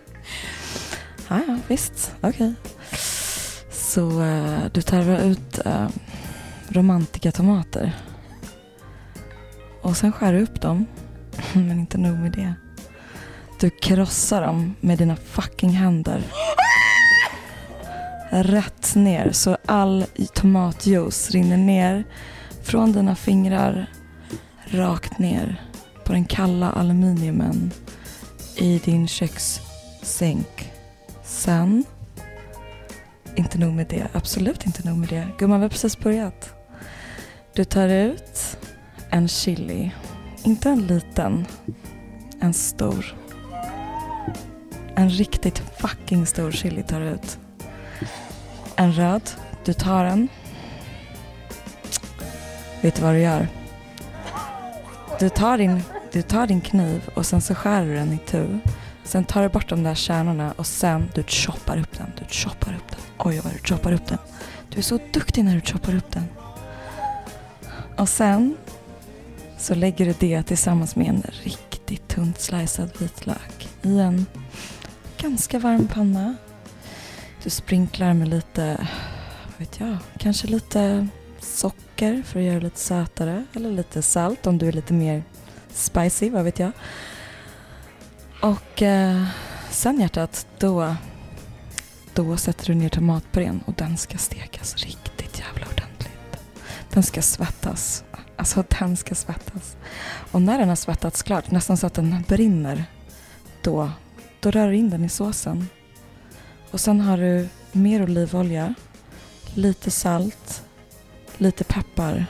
[1.28, 2.16] Ja, ja, visst.
[2.22, 2.54] Okej.
[3.90, 5.88] Så eh, du tar ut uh,
[6.68, 7.96] romantika tomater.
[9.82, 10.86] Och sen skär du upp dem.
[11.54, 12.54] Men inte nog med det.
[13.60, 16.24] Du krossar dem med dina fucking händer.
[18.30, 22.04] Rätt ner så all tomatjuice rinner ner
[22.64, 23.90] från dina fingrar
[24.66, 25.62] rakt ner
[26.06, 27.72] på den kalla aluminiumen
[28.56, 30.72] i din kökssänk.
[31.24, 31.84] Sen,
[33.40, 35.28] inte nog med det, absolut inte nog med det.
[35.38, 36.54] Gumman, vi har precis börjat.
[37.54, 38.58] Du tar ut
[39.10, 39.92] en chili,
[40.44, 41.46] inte en liten,
[42.42, 43.16] en stor.
[44.96, 47.40] En riktigt fucking stor chili tar du ut.
[48.76, 49.30] En röd,
[49.66, 50.28] du tar den.
[52.82, 53.48] Vet du vad du gör?
[55.20, 55.82] Du tar, din,
[56.12, 58.60] du tar din kniv och sen så skär du den i tu.
[59.10, 62.12] Sen tar du bort de där kärnorna och sen du choppar upp den.
[62.18, 63.00] Du choppar upp den.
[63.18, 64.18] Oj vad du choppar upp den.
[64.70, 66.24] Du är så duktig när du choppar upp den.
[67.98, 68.58] Och sen
[69.58, 74.26] så lägger du det tillsammans med en riktigt tunt slicead vitlök i en
[75.18, 76.36] ganska varm panna.
[77.44, 78.88] Du sprinklar med lite,
[79.46, 81.08] vad vet jag, kanske lite
[81.40, 85.24] socker för att göra det lite sötare eller lite salt om du är lite mer
[85.74, 86.72] spicy, vad vet jag.
[88.42, 89.26] Och eh,
[89.70, 90.96] sen hjärtat, då,
[92.14, 96.38] då sätter du ner tomatpurén och den ska stekas riktigt jävla ordentligt.
[96.90, 98.04] Den ska svettas.
[98.36, 99.78] Alltså den ska svettas.
[100.32, 102.84] Och när den har svettats klart, nästan så att den brinner,
[103.62, 103.92] då,
[104.40, 105.68] då rör du in den i såsen.
[106.72, 108.74] Och sen har du mer olivolja,
[109.54, 110.64] lite salt,
[111.38, 112.26] lite peppar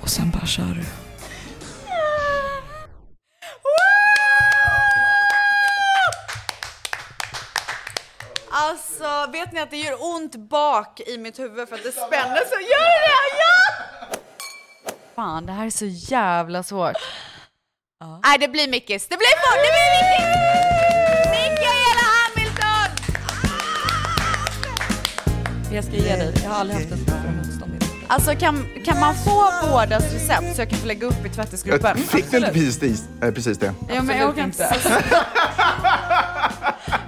[0.00, 1.05] och sen bara kör du.
[9.32, 12.60] Vet ni att det gör ont bak i mitt huvud för att det spänner så
[12.60, 13.36] gör det!
[13.38, 14.16] Ja!
[15.14, 16.96] Fan, det här är så jävla svårt.
[18.24, 19.08] Nej, det blir Mickis.
[19.08, 20.26] Det blir, det blir Mickis!
[21.30, 22.90] Mikaela Hamilton!
[25.74, 28.10] Jag ska ge dig, jag har aldrig haft ett större motstånd i livet.
[28.10, 31.96] Alltså kan, kan man få bådas recept så jag kan få lägga upp i tvättisgruppen?
[31.98, 32.78] Jag fick du inte precis,
[33.20, 33.74] det- eh, precis det?
[33.88, 34.78] Ja, men jag kan inte.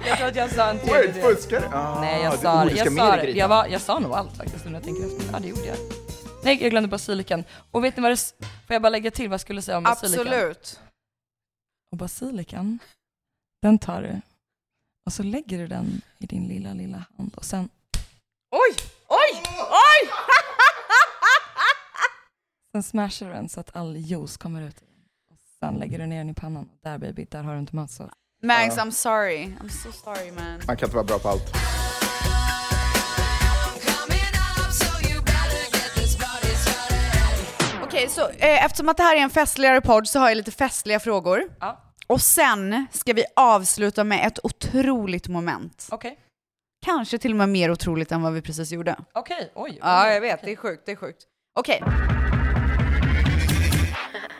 [0.07, 1.35] Jag tror att jag sa en tredjedel.
[1.35, 1.67] fuskar du?
[1.67, 3.23] Ah, Nej, jag du- sa Jag med sa.
[3.23, 5.33] Jag, var, jag sa nog allt faktiskt nu när jag tänker efter.
[5.33, 5.77] Ja, det gjorde jag.
[6.43, 7.43] Nej, jag glömde basilikan.
[7.71, 8.33] Och vet ni vad det...
[8.67, 10.27] Får jag bara lägga till vad jag skulle säga om basilikan?
[10.27, 10.79] Absolut.
[11.91, 12.79] Och basilikan,
[13.61, 14.21] den tar du
[15.05, 17.69] och så lägger du den i din lilla, lilla hand och sen,
[18.51, 18.75] Oj!
[19.07, 19.41] Oj!
[19.57, 20.09] Oj!
[22.71, 24.75] sen smashar du den så att all juice kommer ut.
[25.31, 26.69] Och sen lägger du ner den i pannan.
[26.73, 28.11] Och där baby, där har du en tomatsås.
[28.41, 28.83] Ja.
[28.83, 29.53] I'm sorry.
[29.61, 30.61] I'm so sorry man.
[30.67, 31.53] Man kan inte vara bra på allt.
[37.83, 40.51] Okej, så eh, eftersom att det här är en festligare podd så har jag lite
[40.51, 41.41] festliga frågor.
[41.59, 41.81] Ja.
[42.07, 45.87] Och sen ska vi avsluta med ett otroligt moment.
[45.91, 46.19] Okej.
[46.85, 48.95] Kanske till och med mer otroligt än vad vi precis gjorde.
[49.13, 49.69] Okej, oj.
[49.71, 50.41] oj, Ja, jag vet.
[50.43, 50.85] Det är sjukt.
[50.85, 51.23] Det är sjukt.
[51.59, 51.83] Okej.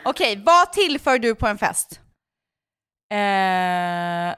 [0.04, 2.00] Okej, vad tillför du på en fest?
[3.12, 3.16] Eh,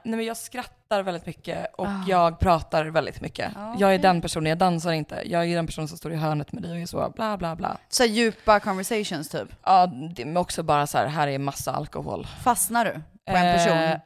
[0.03, 3.51] nej men jag skrattar väldigt mycket och jag pratar väldigt mycket.
[3.57, 5.21] Ah, Jag är den personen, jag dansar inte.
[5.25, 7.55] Jag är den personen som står i hörnet med dig och är så bla bla
[7.55, 7.77] bla.
[7.89, 9.47] Så djupa conversations typ?
[9.63, 12.27] Ja, det är också bara så här, här är massa alkohol.
[12.43, 12.91] Fastnar du
[13.31, 13.77] på en person?
[13.77, 13.97] Eh,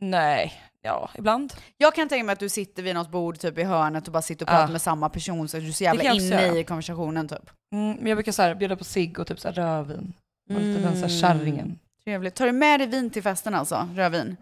[0.00, 0.52] nej,
[0.82, 1.52] ja, ibland.
[1.76, 4.22] Jag kan tänka mig att du sitter vid något bord typ i hörnet och bara
[4.22, 4.68] sitter och pratar Ja.
[4.72, 7.50] med samma person så att du är så jävla jag inne i konversationen typ.
[7.72, 10.12] Mm, men jag brukar så här, bjuda på cigg och typ så här, rödvin.
[10.50, 11.78] Och lite den så här kärringen.
[12.06, 12.34] Trevligt.
[12.34, 13.88] Tar du med dig vin till festen alltså?
[13.94, 14.36] Rödvin?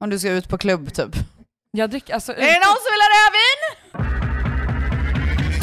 [0.00, 1.10] Om du ska ut på klubb typ?
[1.70, 3.60] Jag dricker, alltså Är det någon som vill ha rödvin?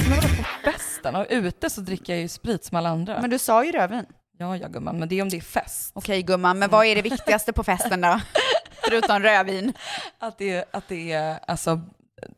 [0.09, 1.15] Men vadå på festen?
[1.15, 3.21] Och ute så dricker jag ju sprit som alla andra.
[3.21, 4.05] Men du sa ju rödvin.
[4.37, 5.91] Ja, ja gumman, men det är om det är fest.
[5.95, 8.21] Okej gumman, men vad är det viktigaste på festen då?
[8.83, 9.73] Förutom rödvin.
[10.19, 11.81] Att det, är- att det är, alltså,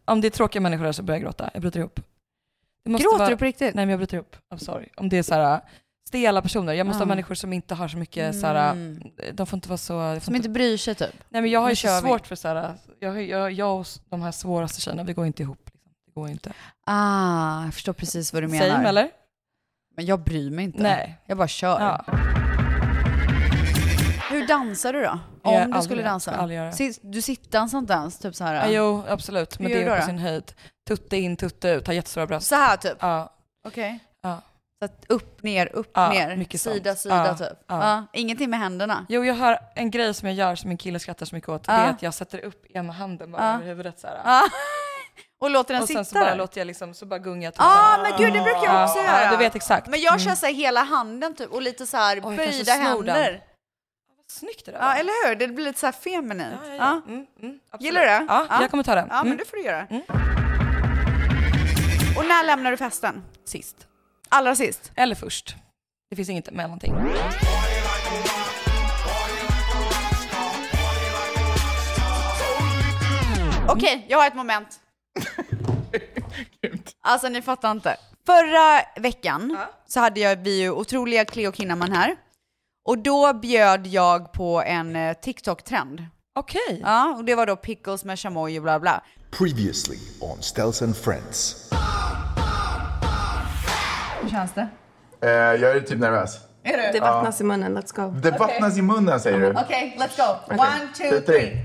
[0.05, 1.49] om det är tråkiga människor där så börjar jag gråta.
[1.53, 1.99] Jag bryter ihop.
[2.89, 3.75] Gråter vara, du på riktigt?
[3.75, 4.35] Nej men jag bryter ihop.
[4.53, 4.87] I'm sorry.
[4.97, 5.61] Om det är så här
[6.13, 6.73] stela personer.
[6.73, 9.03] Jag måste ha människor som inte har så mycket så här, Mm.
[9.33, 10.19] de får inte vara så...
[10.21, 11.13] Som inte bryr sig typ?
[11.29, 14.21] Nej men jag har ju så svårt för så här, jag, jag, jag och de
[14.21, 15.59] här svåraste tjejerna, vi går inte ihop.
[15.73, 15.91] Liksom.
[16.05, 16.53] Det går inte.
[16.85, 18.69] Ah, jag förstår precis vad du menar.
[18.75, 19.09] Same eller?
[19.95, 20.81] Men jag bryr mig inte.
[20.83, 21.17] Nej.
[21.25, 21.79] Jag bara kör.
[21.81, 22.05] Ja.
[24.31, 25.05] Hur dansar du då?
[25.05, 26.31] Jag Om du aldrig- skulle dansa?
[26.31, 28.19] jag aldrig Du sitter inte ens?
[28.19, 28.53] Typ så här?
[28.55, 29.59] Ja, jo, absolut.
[29.59, 30.05] Men det är på då?
[30.05, 30.51] sin höjd.
[30.87, 32.47] Tutte in, tutte ut, har jättestora bröst.
[32.47, 32.97] Så här typ?
[32.99, 33.33] Ja.
[33.67, 33.99] Okej.
[34.21, 34.41] Ja.
[34.83, 37.57] Så att upp, ner, upp, Ja, ner, mycket sida, sida Ja, typ?
[37.67, 38.05] ja.
[38.13, 39.05] Ingenting med händerna?
[39.09, 41.63] Jo, jag har en grej som jag gör som min kille skrattar så mycket åt.
[41.63, 44.41] Det är att jag sätter upp ena handen bara över huvudet så här.
[45.41, 47.53] Och låter den och sitta sen så bara låter jag liksom, så bara gungar jag
[47.57, 49.31] Ja, ah, men gud det brukar jag också göra.
[49.31, 49.87] Du vet exakt.
[49.87, 50.35] Men jag kör Mm.
[50.35, 53.15] så här hela handen typ och lite så här Oj, böjda snor den.
[53.15, 53.41] händer.
[54.27, 55.35] Snyggt det där Ja, eller hur?
[55.35, 56.59] Det blir lite så här feminint.
[56.79, 57.01] Ja.
[57.07, 57.59] Mm, mm.
[57.79, 58.25] Gillar du det?
[58.29, 59.07] Ja, jag kommer ta den.
[59.09, 59.37] Ja, men Mm.
[59.37, 59.85] det får du göra.
[59.89, 60.01] Mm.
[62.17, 63.23] Och när lämnar du festen?
[63.45, 63.75] Sist.
[64.35, 64.91] Allra sist?
[64.95, 65.55] Eller först.
[66.09, 66.93] Det finns inget mellanting.
[73.67, 74.67] Okej, jag har ett moment.
[77.01, 77.97] alltså ni fattar inte.
[78.25, 79.57] Förra veckan
[79.87, 82.15] så hade jag, vi ju otroliga Cleo Kinnaman här.
[82.89, 86.05] Och då bjöd jag på en eh, TikTok-trend.
[86.35, 86.81] Okej.
[86.83, 89.03] Ja, och det var då pickles med chamoy och bla bla.
[89.31, 91.69] Previously on Stells and Friends.
[94.23, 94.67] Hur känns det?
[95.21, 96.37] Eh, jag är typ nervös.
[96.63, 96.91] Är du?
[96.93, 98.19] Det vattnas i munnen, let's go.
[98.19, 99.49] Det vattnas i munnen säger du?
[99.51, 100.39] Okej, let's go.
[100.45, 100.59] Okej.
[100.59, 100.87] One,
[101.19, 101.57] two, three.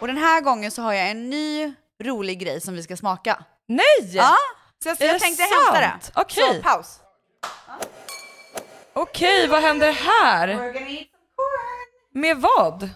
[0.00, 3.44] Och den här gången så har jag en ny rolig grej som vi ska smaka.
[3.68, 3.84] Nej!
[4.12, 4.34] Ja,
[4.82, 5.74] så jag, Är jag tänkte sant?
[5.74, 6.20] hämta det.
[6.20, 6.56] Okej.
[6.56, 7.00] Så, paus.
[8.92, 10.72] Okej, vad händer här?
[12.14, 12.90] Med vad?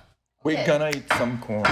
[0.44, 1.66] We're gonna eat some corn.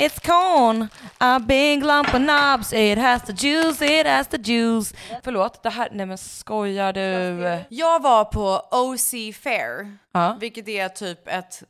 [0.00, 0.88] It's corn,
[1.18, 4.94] a big lump of knobs, it has the juice, it has the juice.
[5.22, 7.64] Förlåt, det här, nej men skojar du?
[7.68, 10.36] Jag var på OC Fair, Ja.
[10.40, 11.62] vilket är typ ett,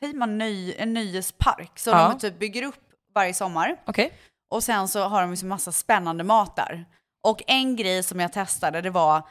[0.00, 2.08] säger man nöj, en nöjespark, som Ja.
[2.08, 2.80] de typ bygger upp
[3.14, 3.76] varje sommar.
[3.86, 4.12] Okej.
[4.50, 6.84] Och sen så har de ju massa spännande mat där.
[7.24, 9.22] Och en grej som jag testade, det var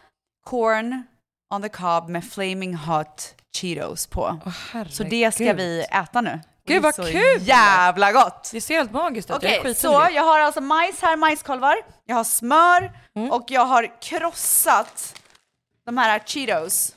[0.46, 1.04] corn
[1.54, 4.40] on the cob med flaming hot Cheetos på.
[4.90, 6.40] så det ska vi äta nu.
[6.68, 7.38] Gud det vad kul!
[7.42, 8.50] Jävla gott!
[8.54, 11.76] Det ser helt magiskt ut, Okej, jag är så jag har alltså majs här, majskolvar,
[12.06, 13.32] jag har smör Mm.
[13.32, 15.16] och jag har krossat
[15.86, 16.96] de här Cheetos.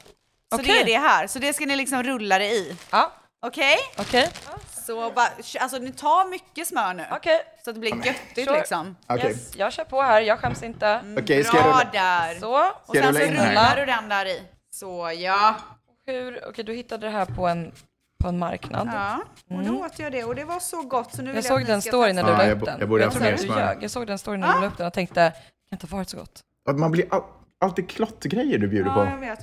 [0.51, 0.81] Så det Okej.
[0.81, 2.77] är det här, så det ska ni liksom rulla det i.
[2.91, 3.13] Ja.
[3.43, 3.77] Okej?
[3.99, 4.31] Okej.
[4.87, 5.29] Så bara,
[5.61, 7.05] alltså ni tar mycket smör nu.
[7.13, 7.41] Okej.
[7.65, 8.59] Så att det blir göttigt Sure.
[8.59, 8.97] liksom.
[9.09, 9.27] Okej.
[9.31, 11.01] Yes, jag kör på här, jag skäms inte.
[11.19, 11.91] Okej, ska jag Bra rulla?
[11.93, 12.35] där!
[12.41, 14.43] Så, Och sen så rullar du den där i.
[14.71, 15.55] Så ja.
[16.07, 17.73] hur, okej du hittade det här på en,
[18.21, 18.89] på en marknad.
[18.93, 19.17] Ja,
[19.51, 19.77] och då Mm.
[19.81, 21.91] åt jag det och det var så gott så nu Jag jag såg den ska
[21.91, 22.81] storyn när du Ja, la jag upp den.
[22.81, 23.83] jag jag, att du ljög.
[23.83, 25.97] jag såg den storyn när du la upp den och tänkte, det kan inte ha
[25.99, 26.41] varit så gott.
[26.71, 27.23] Att man blir all,
[27.61, 29.01] alltid klottgrejer du bjuder Ja, på.
[29.11, 29.39] jag vet.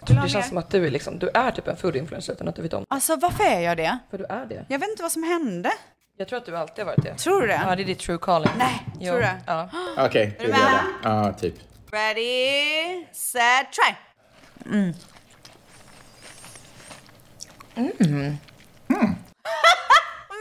[0.00, 0.48] Jag ha Det känns mer?
[0.48, 2.72] som att du är liksom, du är typ en food influencer utan att du vet
[2.74, 2.86] om det.
[2.90, 3.98] Alltså varför är jag det?
[4.10, 4.64] För du är det.
[4.68, 5.70] Jag vet inte vad som hände.
[6.16, 7.14] Jag tror att du alltid har varit det.
[7.14, 7.60] Tror du det?
[7.68, 8.50] Ja, det är ditt true calling.
[8.58, 9.06] Nej, Jo.
[9.06, 9.36] tror du det?
[9.46, 9.68] Ja.
[9.98, 10.60] Okej, Är du med?
[11.02, 11.54] Ja, typ.
[11.90, 13.94] Ready, set, try!
[14.72, 14.92] Mm.
[17.76, 18.36] Mm.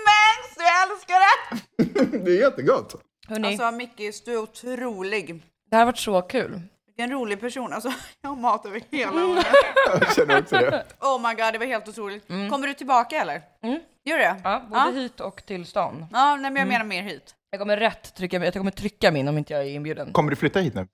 [0.08, 2.18] Mengs, du älskar det!
[2.26, 2.96] det är jättegott.
[3.28, 5.42] Hörrni, Alltså Mickis, du är otrolig.
[5.70, 6.62] det här har varit så kul.
[6.88, 7.74] Vilken rolig person.
[7.74, 9.44] Alltså, jag har mat över hela munnen.
[10.00, 10.86] Jag känner också det.
[11.00, 12.28] Oh my god, det var helt otroligt.
[12.28, 13.42] Kommer du tillbaka eller?
[13.64, 13.80] Mm.
[14.06, 14.36] Gör du det?
[14.44, 16.06] Ja, både hit och till stan.
[16.12, 16.68] Ja, nej, men jag Mm.
[16.70, 17.36] menar mer hit.
[17.52, 20.14] Jag kommer rätt trycka, jag kommer trycka min om inte jag är inbjuden.
[20.14, 20.88] Kommer du flytta hit nu?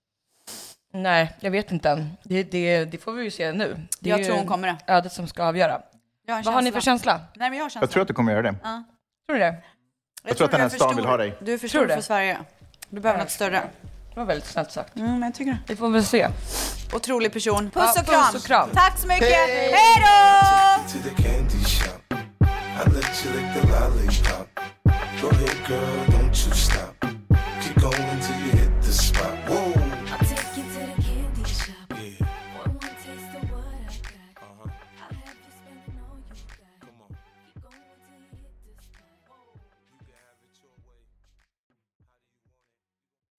[0.94, 2.10] Nej, jag vet inte än.
[2.24, 3.78] Det, det, det får vi ju se nu.
[4.00, 4.78] Det är Jag tror hon kommer det.
[4.94, 5.82] ödet som ska avgöra.
[6.30, 7.22] Jag har en Vad har ni för känsla?
[7.36, 7.82] Nej, men jag har känsla.
[7.86, 8.56] Jag tror att du kommer göra det.
[8.64, 8.84] Ja.
[9.28, 9.56] Tror du det?
[10.24, 10.96] Jag tror att den här stan stor.
[10.96, 11.38] vill ha dig.
[11.42, 12.02] Du är för Tror stor du för?
[12.02, 12.38] Sverige.
[12.90, 13.62] Du behöver något större.
[14.14, 14.96] Det var väldigt snällt sagt.
[14.96, 15.58] Mm, men jag tycker det.
[15.68, 16.28] Vi får väl se.
[16.94, 17.70] Otrolig person.
[17.72, 18.24] Puss, Ja, och, kram.
[18.34, 18.70] puss och kram.
[18.74, 19.28] Tack så mycket.
[19.30, 20.92] Hej då!
[20.92, 22.02] to the candy shop.
[22.12, 24.60] I let you lick the lollipop.
[25.22, 27.06] Go ahead, girl, don't you stop.